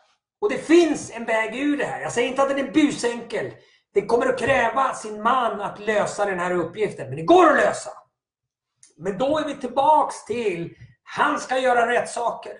Och 0.40 0.50
det 0.50 0.58
finns 0.58 1.10
en 1.10 1.24
väg 1.24 1.56
ur 1.56 1.76
det 1.76 1.84
här. 1.84 2.00
Jag 2.00 2.12
säger 2.12 2.28
inte 2.28 2.42
att 2.42 2.48
den 2.48 2.58
är 2.58 2.72
busenkel. 2.72 3.54
Det 3.94 4.06
kommer 4.06 4.26
att 4.26 4.38
kräva 4.38 4.94
sin 4.94 5.22
man 5.22 5.60
att 5.60 5.78
lösa 5.78 6.24
den 6.24 6.38
här 6.38 6.54
uppgiften, 6.54 7.08
men 7.08 7.16
det 7.16 7.22
går 7.22 7.50
att 7.50 7.56
lösa. 7.56 7.90
Men 8.96 9.18
då 9.18 9.38
är 9.38 9.44
vi 9.44 9.54
tillbaks 9.54 10.24
till, 10.24 10.76
han 11.02 11.40
ska 11.40 11.58
göra 11.58 11.92
rätt 11.92 12.08
saker. 12.08 12.52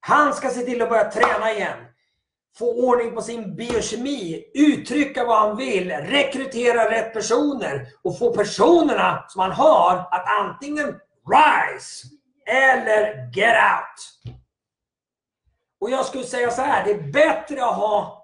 Han 0.00 0.34
ska 0.34 0.50
se 0.50 0.60
till 0.60 0.82
att 0.82 0.88
börja 0.88 1.10
träna 1.10 1.52
igen. 1.52 1.78
Få 2.58 2.88
ordning 2.88 3.14
på 3.14 3.22
sin 3.22 3.56
biokemi, 3.56 4.44
uttrycka 4.54 5.24
vad 5.24 5.38
han 5.38 5.56
vill, 5.56 5.90
rekrytera 5.90 6.90
rätt 6.90 7.12
personer 7.12 7.86
och 8.02 8.18
få 8.18 8.32
personerna 8.32 9.24
som 9.28 9.40
han 9.40 9.52
har 9.52 9.96
att 10.10 10.24
antingen 10.40 10.86
rise 11.28 12.08
eller 12.46 13.30
get 13.36 13.56
out. 13.56 14.34
Och 15.80 15.90
jag 15.90 16.06
skulle 16.06 16.24
säga 16.24 16.50
så 16.50 16.62
här, 16.62 16.84
det 16.84 16.90
är 16.90 17.12
bättre 17.12 17.64
att 17.64 17.76
ha, 17.76 18.17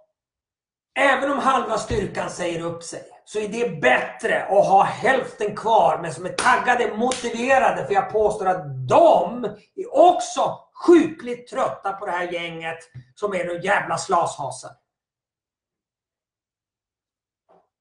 även 0.95 1.31
om 1.31 1.39
halva 1.39 1.79
styrkan 1.79 2.31
säger 2.31 2.61
upp 2.61 2.83
sig, 2.83 3.03
så 3.25 3.39
är 3.39 3.49
det 3.49 3.81
bättre 3.81 4.43
att 4.43 4.67
ha 4.67 4.83
hälften 4.83 5.57
kvar 5.57 5.99
men 6.03 6.15
som 6.15 6.27
är 6.27 6.33
taggade, 6.33 6.97
motiverade. 6.97 7.87
För 7.87 7.95
jag 7.95 8.11
påstår 8.11 8.47
att 8.47 8.89
de 8.89 9.45
är 9.75 9.97
också 9.97 10.61
sjukligt 10.87 11.49
trötta 11.49 11.93
på 11.93 12.07
det 12.07 12.13
här 12.13 12.33
gänget 12.33 12.79
som 13.15 13.35
är 13.35 13.45
de 13.45 13.61
jävla 13.61 13.99
slashasen. 13.99 14.71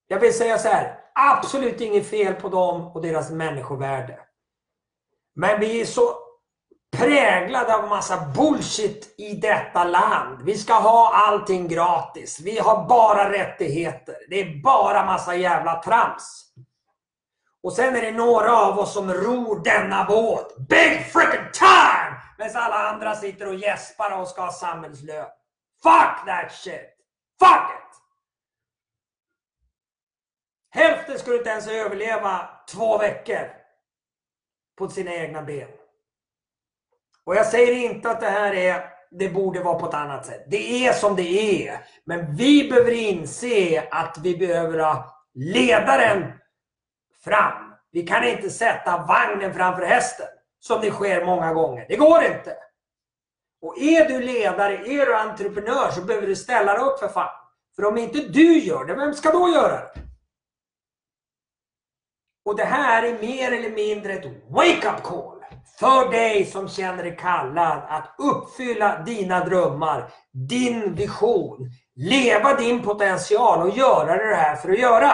Jag 0.07 0.19
vill 0.19 0.37
säga 0.37 0.57
så 0.57 0.67
här, 0.67 0.99
absolut 1.15 1.81
inget 1.81 2.09
fel 2.09 2.33
på 2.33 2.49
dem 2.49 2.87
och 2.87 3.01
deras 3.01 3.31
människovärde. 3.31 4.19
Men 5.35 5.59
vi 5.59 5.81
är 5.81 5.85
så 5.85 6.22
präglade 6.93 7.75
av 7.75 7.89
massa 7.89 8.25
bullshit 8.35 9.15
i 9.17 9.35
detta 9.35 9.83
land. 9.83 10.41
Vi 10.41 10.57
ska 10.57 10.73
ha 10.73 11.13
allting 11.27 11.67
gratis. 11.67 12.39
Vi 12.39 12.59
har 12.59 12.87
bara 12.87 13.31
rättigheter. 13.31 14.15
Det 14.29 14.41
är 14.41 14.61
bara 14.63 15.05
massa 15.05 15.35
jävla 15.35 15.81
trams. 15.81 16.53
Och 17.63 17.73
sen 17.73 17.95
är 17.95 18.01
det 18.01 18.11
några 18.11 18.57
av 18.57 18.79
oss 18.79 18.93
som 18.93 19.13
ror 19.13 19.63
denna 19.63 20.05
båt. 20.05 20.57
Big 20.57 21.05
freaking 21.05 21.51
time! 21.53 22.17
Medan 22.37 22.63
alla 22.63 22.89
andra 22.89 23.15
sitter 23.15 23.47
och 23.47 23.55
gäspar 23.55 24.21
och 24.21 24.27
ska 24.27 24.41
ha 24.41 24.51
samhällslön. 24.51 25.27
Fuck 25.83 26.25
that 26.25 26.51
shit! 26.51 26.97
Fuck 27.39 27.69
it! 27.69 27.83
Hälften 30.69 31.19
skulle 31.19 31.37
inte 31.37 31.49
ens 31.49 31.67
överleva 31.67 32.49
två 32.71 32.97
veckor 32.97 33.51
på 34.77 34.89
sina 34.89 35.13
egna 35.13 35.41
ben. 35.41 35.67
Och 37.25 37.35
jag 37.35 37.45
säger 37.45 37.71
inte 37.73 38.11
att 38.11 38.19
det 38.19 38.29
här 38.29 38.53
är, 38.53 38.85
det 39.11 39.29
borde 39.29 39.59
vara 39.59 39.79
på 39.79 39.87
ett 39.87 39.93
annat 39.93 40.25
sätt. 40.25 40.45
Det 40.47 40.87
är 40.87 40.93
som 40.93 41.15
det 41.15 41.67
är. 41.67 41.85
Men 42.05 42.35
vi 42.35 42.69
behöver 42.69 42.91
inse 42.91 43.87
att 43.91 44.17
vi 44.23 44.37
behöver 44.37 44.79
ha 44.79 45.25
ledaren 45.33 46.33
fram. 47.23 47.73
Vi 47.91 48.07
kan 48.07 48.23
inte 48.23 48.49
sätta 48.49 49.05
vagnen 49.07 49.53
framför 49.53 49.85
hästen. 49.85 50.27
Som 50.59 50.81
det 50.81 50.91
sker 50.91 51.25
många 51.25 51.53
gånger. 51.53 51.85
Det 51.89 51.95
går 51.95 52.23
inte. 52.23 52.57
Och 53.61 53.77
är 53.77 54.09
du 54.09 54.19
ledare, 54.19 54.73
är 54.73 55.05
du 55.05 55.15
entreprenör 55.15 55.91
så 55.91 56.01
behöver 56.01 56.27
du 56.27 56.35
ställa 56.35 56.73
dig 56.73 56.83
upp 56.83 56.99
för 56.99 57.07
fan. 57.07 57.29
För 57.75 57.85
om 57.85 57.97
inte 57.97 58.19
du 58.19 58.59
gör 58.59 58.85
det, 58.85 58.95
vem 58.95 59.13
ska 59.13 59.31
då 59.31 59.49
göra 59.49 59.71
det? 59.71 59.91
Och 62.45 62.55
det 62.55 62.63
här 62.63 63.03
är 63.03 63.19
mer 63.19 63.51
eller 63.51 63.69
mindre 63.69 64.13
ett 64.13 64.25
wake-up 64.49 65.03
call 65.03 65.32
för 65.79 66.11
dig 66.11 66.45
som 66.45 66.69
känner 66.69 67.03
dig 67.03 67.17
kallad 67.17 67.81
att 67.89 68.15
uppfylla 68.17 68.99
dina 68.99 69.45
drömmar, 69.45 70.13
din 70.49 70.95
vision, 70.95 71.69
leva 71.95 72.55
din 72.55 72.83
potential 72.83 73.61
och 73.61 73.77
göra 73.77 74.29
det 74.29 74.35
här 74.35 74.55
för 74.55 74.71
att 74.71 74.79
göra. 74.79 75.11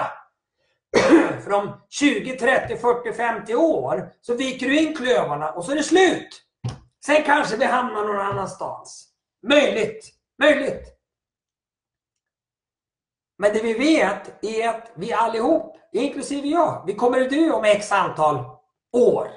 för 1.44 1.54
om 1.54 1.82
20, 1.90 2.38
30, 2.38 2.78
40, 2.78 3.14
50 3.14 3.56
år 3.56 4.10
så 4.22 4.36
viker 4.36 4.68
du 4.68 4.80
in 4.80 4.96
klövarna 4.96 5.52
och 5.52 5.66
så 5.66 5.72
är 5.72 5.76
det 5.76 5.84
slut. 5.84 6.42
Sen 7.06 7.24
kanske 7.24 7.58
vi 7.58 7.66
hamnar 7.66 8.04
någon 8.04 8.20
annanstans. 8.20 9.10
Möjligt, 9.48 10.10
möjligt. 10.42 10.96
Men 13.38 13.54
det 13.54 13.64
vi 13.64 13.74
vet 13.74 14.46
är 14.46 14.70
att 14.70 14.92
vi 14.96 15.14
allihop, 15.14 15.78
inklusive 15.94 16.48
jag, 16.48 16.84
vi 16.88 16.96
kommer 16.96 17.22
att 17.22 17.30
dö 17.30 17.52
om 17.52 17.64
x 17.64 17.92
antal 17.92 18.46
år. 18.94 19.28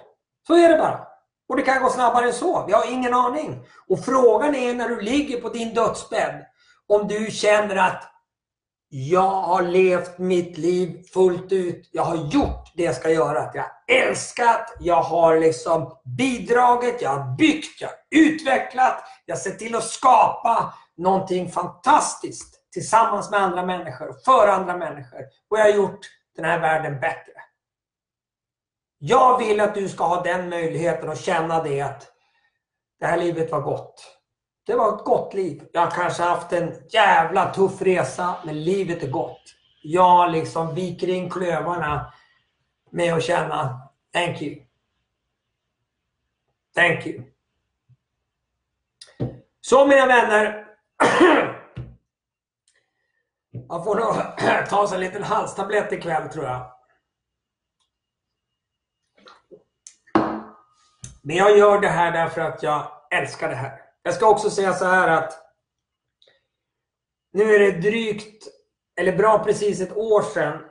Så 0.46 0.55
är 0.55 0.68
det 0.68 0.78
bara. 0.78 1.07
Och 1.48 1.57
det 1.57 1.62
kan 1.62 1.83
gå 1.83 1.90
snabbare 1.90 2.26
än 2.26 2.33
så. 2.33 2.64
Vi 2.66 2.72
har 2.72 2.92
ingen 2.92 3.14
aning. 3.14 3.66
Och 3.88 4.05
frågan 4.05 4.55
är 4.55 4.74
när 4.74 4.88
du 4.88 5.00
ligger 5.00 5.40
på 5.40 5.48
din 5.48 5.74
dödsbädd 5.74 6.44
om 6.88 7.09
du 7.09 7.31
känner 7.31 7.76
att 7.76 8.09
jag 8.94 9.31
har 9.31 9.62
levt 9.62 10.18
mitt 10.18 10.59
liv 10.59 11.02
fullt 11.14 11.52
ut. 11.52 11.88
Jag 11.92 12.02
har 12.02 12.16
gjort 12.16 12.72
det 12.74 12.83
jag 12.83 12.96
ska 12.96 13.11
göra. 13.11 13.50
Jag 13.55 13.62
har 13.62 14.09
älskat, 14.09 14.74
jag 14.81 15.02
har 15.02 15.38
liksom 15.38 15.92
bidragit, 16.18 17.02
jag 17.02 17.11
har 17.11 17.37
byggt, 17.37 17.81
jag 17.81 17.88
har 17.88 17.96
utvecklat, 18.11 19.05
jag 19.26 19.35
har 19.35 19.40
sett 19.40 19.59
till 19.59 19.74
att 19.74 19.85
skapa 19.85 20.74
någonting 20.96 21.50
fantastiskt 21.50 22.70
tillsammans 22.72 23.31
med 23.31 23.40
andra 23.40 23.66
människor 23.66 24.14
för 24.24 24.48
andra 24.48 24.76
människor. 24.76 25.20
Och 25.50 25.59
jag 25.59 25.64
har 25.64 25.72
gjort 25.72 26.00
den 26.37 26.44
här 26.44 26.61
världen 26.61 27.00
bättre. 27.00 27.33
Jag 29.05 29.38
vill 29.38 29.61
att 29.61 29.75
du 29.75 29.88
ska 29.88 30.05
ha 30.05 30.23
den 30.23 30.49
möjligheten 30.49 31.09
och 31.09 31.17
känna 31.17 31.62
det 31.62 31.81
att 31.81 32.12
det 33.01 33.07
här 33.07 33.17
livet 33.17 33.53
var 33.53 33.61
gott. 33.61 34.17
Det 34.67 34.75
var 34.75 34.97
ett 34.97 35.05
gott 35.05 35.35
liv. 35.35 35.62
Jag 35.73 35.81
har 35.81 35.91
kanske 35.91 36.23
haft 36.23 36.53
en 36.53 36.75
jävla 36.91 37.55
tuff 37.55 37.83
resa, 37.83 38.35
men 38.45 38.65
livet 38.65 39.03
är 39.03 39.11
gott. 39.11 39.43
Jag 39.83 40.33
liksom 40.33 40.75
viker 40.75 41.09
in 41.09 41.31
klövarna 41.31 42.12
med 42.91 43.15
att 43.15 43.23
känna 43.23 43.81
Thank 44.12 44.43
you. 44.43 44.62
Thank 46.75 47.07
you. 47.07 47.23
Så 49.61 49.87
mina 49.87 50.07
vänner. 50.07 50.67
Man 53.69 53.85
får 53.85 53.95
nog 53.95 54.15
ta 54.69 54.88
sig 54.88 54.95
en 54.95 55.01
liten 55.01 55.23
halstablett 55.23 55.93
ikväll 55.93 56.29
tror 56.29 56.45
jag. 56.45 56.82
Men 61.22 61.37
jag 61.37 61.58
gör 61.58 61.80
det 61.80 61.88
här 61.88 62.12
därför 62.12 62.40
att 62.40 62.62
jag 62.62 62.87
älskar 63.11 63.48
det 63.48 63.54
här. 63.54 63.80
Jag 64.02 64.14
ska 64.14 64.28
också 64.28 64.50
säga 64.50 64.72
så 64.72 64.85
här 64.85 65.08
att 65.08 65.38
nu 67.32 67.54
är 67.54 67.58
det 67.58 67.80
drygt, 67.80 68.48
eller 69.00 69.16
bra 69.16 69.44
precis 69.44 69.80
ett 69.80 69.96
år 69.96 70.22
sedan 70.22 70.62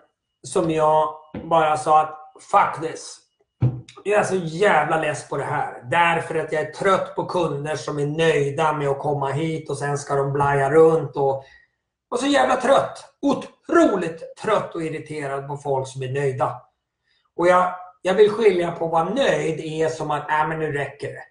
som 0.48 0.72
jag 0.72 1.14
bara 1.44 1.78
sa 1.78 2.02
att 2.02 2.18
fuck 2.52 2.90
this. 2.90 3.18
Jag 4.04 4.20
är 4.20 4.24
så 4.24 4.36
jävla 4.36 5.02
less 5.02 5.30
på 5.30 5.38
det 5.38 5.44
här. 5.44 5.84
Därför 5.92 6.36
att 6.36 6.52
jag 6.52 6.62
är 6.62 6.72
trött 6.72 7.16
på 7.16 7.26
kunder 7.26 7.76
som 7.76 8.00
är 8.00 8.06
nöjda 8.06 8.74
med 8.74 8.88
att 8.88 9.00
komma 9.00 9.32
hit 9.32 9.70
och 9.70 9.78
sen 9.78 9.98
ska 9.98 10.16
de 10.16 10.34
blaja 10.34 10.70
runt 10.70 11.16
och, 11.16 11.44
och 12.10 12.20
så 12.20 12.26
jävla 12.26 12.56
trött. 12.56 13.16
Otroligt 13.22 14.36
trött 14.36 14.76
och 14.76 14.84
irriterad 14.84 15.48
på 15.48 15.58
folk 15.58 15.88
som 15.88 16.02
är 16.04 16.12
nöjda. 16.12 16.62
Och 17.36 17.48
jag, 17.48 17.76
jag 18.02 18.14
vill 18.14 18.32
skilja 18.32 18.72
på 18.72 18.88
vad 18.88 19.16
nöjd 19.16 19.60
är 19.60 19.90
som 19.90 20.12
att, 20.12 20.32
äh 20.32 20.48
men 20.48 20.60
nu 20.60 20.72
räcker 20.72 21.08
det. 21.08 21.24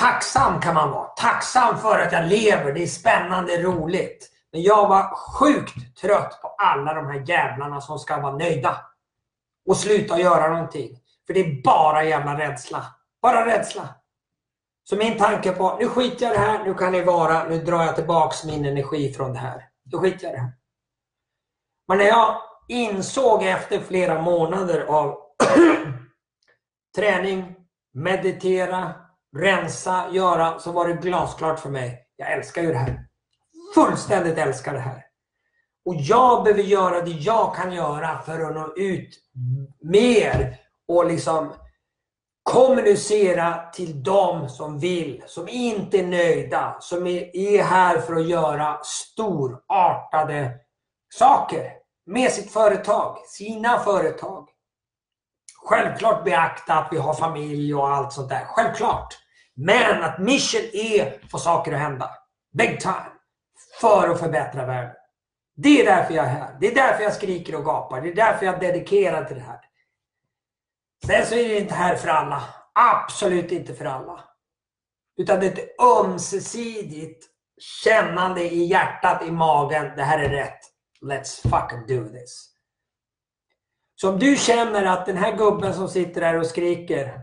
Tacksam 0.00 0.60
kan 0.60 0.74
man 0.74 0.90
vara. 0.90 1.06
Tacksam 1.06 1.78
för 1.78 1.98
att 1.98 2.12
jag 2.12 2.26
lever. 2.28 2.72
Det 2.72 2.82
är 2.82 2.86
spännande, 2.86 3.62
roligt. 3.62 4.30
Men 4.52 4.62
jag 4.62 4.88
var 4.88 5.14
sjukt 5.16 6.00
trött 6.00 6.38
på 6.42 6.48
alla 6.48 6.94
de 6.94 7.06
här 7.06 7.24
jävlarna 7.26 7.80
som 7.80 7.98
ska 7.98 8.20
vara 8.20 8.36
nöjda. 8.36 8.76
Och 9.68 9.76
sluta 9.76 10.18
göra 10.18 10.48
någonting. 10.52 10.98
För 11.26 11.34
det 11.34 11.40
är 11.40 11.62
bara 11.62 12.04
jävla 12.04 12.38
rädsla. 12.38 12.86
Bara 13.22 13.46
rädsla. 13.46 13.88
Så 14.84 14.96
min 14.96 15.18
tanke 15.18 15.52
på, 15.52 15.76
nu 15.80 15.88
skiter 15.88 16.26
jag 16.26 16.34
i 16.34 16.38
det 16.38 16.44
här, 16.44 16.64
nu 16.64 16.74
kan 16.74 16.92
ni 16.92 17.00
vara, 17.00 17.44
nu 17.44 17.58
drar 17.58 17.82
jag 17.82 17.96
tillbaks 17.96 18.44
min 18.44 18.64
energi 18.64 19.12
från 19.12 19.32
det 19.32 19.38
här. 19.38 19.68
Nu 19.84 19.98
skiter 19.98 20.24
jag 20.24 20.32
i 20.32 20.36
det 20.36 20.42
här. 20.42 20.52
Men 21.88 21.98
när 21.98 22.04
jag 22.04 22.36
insåg 22.68 23.42
efter 23.42 23.80
flera 23.80 24.22
månader 24.22 24.84
av 24.84 25.18
träning, 26.96 27.54
meditera, 27.94 28.94
rensa, 29.36 30.04
göra, 30.12 30.58
så 30.58 30.72
var 30.72 30.88
det 30.88 30.94
glasklart 30.94 31.60
för 31.60 31.70
mig. 31.70 32.06
Jag 32.16 32.32
älskar 32.32 32.62
ju 32.62 32.68
det 32.68 32.78
här. 32.78 33.06
Fullständigt 33.74 34.38
älskar 34.38 34.72
det 34.72 34.80
här. 34.80 35.04
Och 35.84 35.94
jag 35.94 36.44
behöver 36.44 36.62
göra 36.62 37.00
det 37.00 37.10
jag 37.10 37.56
kan 37.56 37.72
göra 37.72 38.22
för 38.22 38.40
att 38.40 38.54
nå 38.54 38.72
ut 38.76 39.18
mer 39.80 40.58
och 40.88 41.06
liksom 41.06 41.52
kommunicera 42.42 43.70
till 43.70 44.02
dem 44.02 44.48
som 44.48 44.78
vill, 44.78 45.22
som 45.26 45.48
inte 45.48 45.98
är 45.98 46.06
nöjda, 46.06 46.76
som 46.80 47.06
är 47.06 47.62
här 47.62 48.00
för 48.00 48.16
att 48.16 48.26
göra 48.26 48.78
storartade 48.82 50.52
saker 51.14 51.72
med 52.06 52.32
sitt 52.32 52.52
företag, 52.52 53.18
sina 53.26 53.78
företag. 53.78 54.48
Självklart 55.64 56.24
beakta 56.24 56.74
att 56.74 56.88
vi 56.92 56.96
har 56.96 57.14
familj 57.14 57.74
och 57.74 57.88
allt 57.88 58.12
sånt 58.12 58.28
där. 58.28 58.44
Självklart. 58.44 59.18
Men 59.54 60.02
att 60.02 60.18
mission 60.18 60.60
är 60.72 61.06
att 61.06 61.30
få 61.30 61.38
saker 61.38 61.72
att 61.72 61.78
hända. 61.78 62.10
Big 62.52 62.80
time. 62.80 63.12
För 63.80 64.08
att 64.08 64.20
förbättra 64.20 64.66
världen. 64.66 64.94
Det 65.56 65.80
är 65.80 65.96
därför 65.96 66.14
jag 66.14 66.24
är 66.24 66.28
här. 66.28 66.56
Det 66.60 66.66
är 66.66 66.74
därför 66.74 67.02
jag 67.02 67.12
skriker 67.12 67.54
och 67.54 67.64
gapar. 67.64 68.00
Det 68.00 68.08
är 68.08 68.14
därför 68.14 68.46
jag 68.46 68.54
är 68.54 68.60
dedikerad 68.60 69.28
till 69.28 69.36
det 69.36 69.42
här. 69.42 69.60
Sen 71.06 71.26
så 71.26 71.34
är 71.34 71.48
det 71.48 71.58
inte 71.58 71.74
här 71.74 71.96
för 71.96 72.08
alla. 72.08 72.42
Absolut 72.74 73.52
inte 73.52 73.74
för 73.74 73.84
alla. 73.84 74.24
Utan 75.16 75.40
det 75.40 75.46
är 75.46 75.52
ett 75.52 75.80
ömsesidigt 75.80 77.26
kännande 77.84 78.40
i 78.40 78.64
hjärtat, 78.64 79.22
i 79.22 79.30
magen. 79.30 79.96
Det 79.96 80.02
här 80.02 80.18
är 80.18 80.28
rätt. 80.28 80.60
Let's 81.02 81.42
fucking 81.42 81.86
do 81.86 82.08
this. 82.08 82.51
Så 84.02 84.08
om 84.08 84.18
du 84.18 84.36
känner 84.36 84.84
att 84.84 85.06
den 85.06 85.16
här 85.16 85.36
gubben 85.36 85.74
som 85.74 85.88
sitter 85.88 86.20
där 86.20 86.38
och 86.38 86.46
skriker 86.46 87.20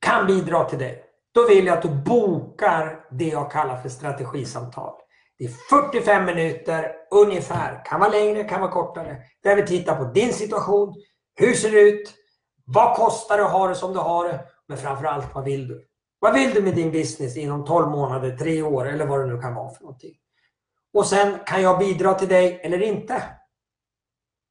kan 0.00 0.26
bidra 0.26 0.64
till 0.64 0.78
dig. 0.78 1.04
Då 1.34 1.48
vill 1.48 1.66
jag 1.66 1.76
att 1.76 1.82
du 1.82 1.88
bokar 1.88 3.06
det 3.10 3.28
jag 3.28 3.50
kallar 3.50 3.76
för 3.76 3.88
strategisamtal. 3.88 4.94
Det 5.38 5.44
är 5.44 5.48
45 5.48 6.24
minuter 6.24 6.92
ungefär. 7.10 7.84
Kan 7.84 8.00
vara 8.00 8.10
längre, 8.10 8.44
kan 8.44 8.60
vara 8.60 8.70
kortare. 8.70 9.16
Där 9.42 9.56
vi 9.56 9.66
tittar 9.66 9.96
på 9.96 10.04
din 10.04 10.32
situation. 10.32 10.94
Hur 11.34 11.54
ser 11.54 11.70
det 11.70 11.80
ut? 11.80 12.14
Vad 12.64 12.96
kostar 12.96 13.38
det 13.38 13.44
att 13.44 13.52
ha 13.52 13.68
det 13.68 13.74
som 13.74 13.92
du 13.92 13.98
har 13.98 14.28
det? 14.28 14.40
Men 14.68 14.78
framförallt, 14.78 15.34
vad 15.34 15.44
vill 15.44 15.68
du? 15.68 15.86
Vad 16.18 16.34
vill 16.34 16.54
du 16.54 16.62
med 16.62 16.74
din 16.74 16.92
business 16.92 17.36
inom 17.36 17.64
12 17.64 17.90
månader, 17.90 18.36
3 18.36 18.62
år 18.62 18.88
eller 18.88 19.06
vad 19.06 19.20
det 19.20 19.26
nu 19.26 19.40
kan 19.40 19.54
vara 19.54 19.74
för 19.74 19.82
någonting? 19.82 20.14
Och 20.94 21.06
sen, 21.06 21.38
kan 21.46 21.62
jag 21.62 21.78
bidra 21.78 22.14
till 22.14 22.28
dig 22.28 22.60
eller 22.64 22.82
inte? 22.82 23.22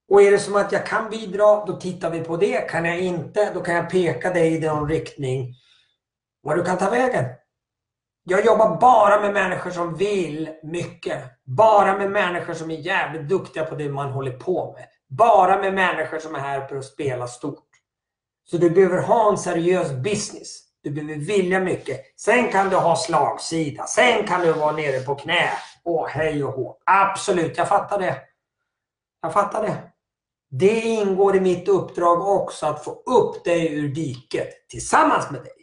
Och 0.09 0.21
är 0.21 0.31
det 0.31 0.39
som 0.39 0.55
att 0.55 0.71
jag 0.71 0.85
kan 0.85 1.09
bidra, 1.09 1.65
då 1.65 1.79
tittar 1.79 2.09
vi 2.09 2.19
på 2.19 2.37
det. 2.37 2.69
Kan 2.69 2.85
jag 2.85 2.99
inte, 2.99 3.51
då 3.53 3.61
kan 3.61 3.75
jag 3.75 3.89
peka 3.89 4.33
dig 4.33 4.55
i 4.55 4.59
någon 4.59 4.89
riktning 4.89 5.55
var 6.41 6.55
du 6.55 6.63
kan 6.63 6.77
ta 6.77 6.89
vägen. 6.89 7.25
Jag 8.23 8.45
jobbar 8.45 8.77
bara 8.77 9.21
med 9.21 9.33
människor 9.33 9.71
som 9.71 9.95
vill 9.95 10.49
mycket. 10.63 11.23
Bara 11.45 11.97
med 11.97 12.11
människor 12.11 12.53
som 12.53 12.71
är 12.71 12.75
jävligt 12.75 13.29
duktiga 13.29 13.65
på 13.65 13.75
det 13.75 13.89
man 13.89 14.11
håller 14.11 14.31
på 14.31 14.73
med. 14.73 14.87
Bara 15.09 15.57
med 15.57 15.73
människor 15.73 16.19
som 16.19 16.35
är 16.35 16.39
här 16.39 16.67
för 16.67 16.75
att 16.75 16.85
spela 16.85 17.27
stort. 17.27 17.69
Så 18.45 18.57
du 18.57 18.69
behöver 18.69 19.01
ha 19.01 19.29
en 19.31 19.37
seriös 19.37 19.91
business. 19.91 20.63
Du 20.83 20.91
behöver 20.91 21.15
vilja 21.15 21.59
mycket. 21.59 22.01
Sen 22.19 22.51
kan 22.51 22.69
du 22.69 22.75
ha 22.75 22.95
slagsida. 22.95 23.87
Sen 23.87 24.27
kan 24.27 24.41
du 24.41 24.53
vara 24.53 24.71
nere 24.71 24.99
på 24.99 25.15
knä. 25.15 25.49
Åh 25.83 26.07
hej 26.07 26.43
och 26.43 26.53
hå. 26.53 26.77
Absolut, 26.85 27.57
jag 27.57 27.67
fattar 27.67 27.99
det. 27.99 28.17
Jag 29.21 29.33
fattar 29.33 29.63
det. 29.63 29.77
Det 30.51 30.81
ingår 30.81 31.35
i 31.35 31.39
mitt 31.39 31.67
uppdrag 31.67 32.27
också 32.27 32.65
att 32.65 32.83
få 32.83 32.91
upp 32.91 33.43
dig 33.43 33.73
ur 33.73 33.87
diket 33.87 34.67
tillsammans 34.69 35.31
med 35.31 35.43
dig. 35.43 35.53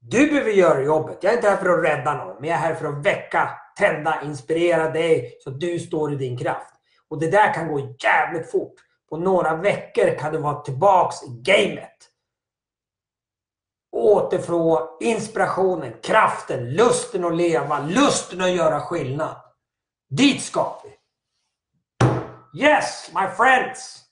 Du 0.00 0.26
behöver 0.26 0.50
göra 0.50 0.82
jobbet. 0.82 1.18
Jag 1.20 1.32
är 1.32 1.36
inte 1.36 1.48
här 1.48 1.56
för 1.56 1.68
att 1.68 1.84
rädda 1.84 2.14
någon, 2.14 2.36
men 2.40 2.50
jag 2.50 2.58
är 2.58 2.62
här 2.62 2.74
för 2.74 2.86
att 2.86 3.06
väcka, 3.06 3.50
tända, 3.78 4.22
inspirera 4.24 4.90
dig 4.90 5.38
så 5.40 5.50
att 5.50 5.60
du 5.60 5.78
står 5.78 6.12
i 6.12 6.16
din 6.16 6.38
kraft. 6.38 6.74
Och 7.08 7.20
det 7.20 7.30
där 7.30 7.54
kan 7.54 7.68
gå 7.68 7.94
jävligt 8.04 8.50
fort. 8.50 8.74
På 9.08 9.16
några 9.16 9.56
veckor 9.56 10.18
kan 10.18 10.32
du 10.32 10.38
vara 10.38 10.60
tillbaks 10.60 11.22
i 11.22 11.26
gamet. 11.28 11.96
Återfå 13.92 14.88
inspirationen, 15.00 15.92
kraften, 16.02 16.74
lusten 16.74 17.24
att 17.24 17.36
leva, 17.36 17.78
lusten 17.78 18.40
att 18.40 18.50
göra 18.50 18.80
skillnad. 18.80 19.36
Dit 20.10 20.42
ska 20.42 20.80
vi! 20.84 21.01
Yes, 22.54 23.10
my 23.14 23.26
friends! 23.26 24.04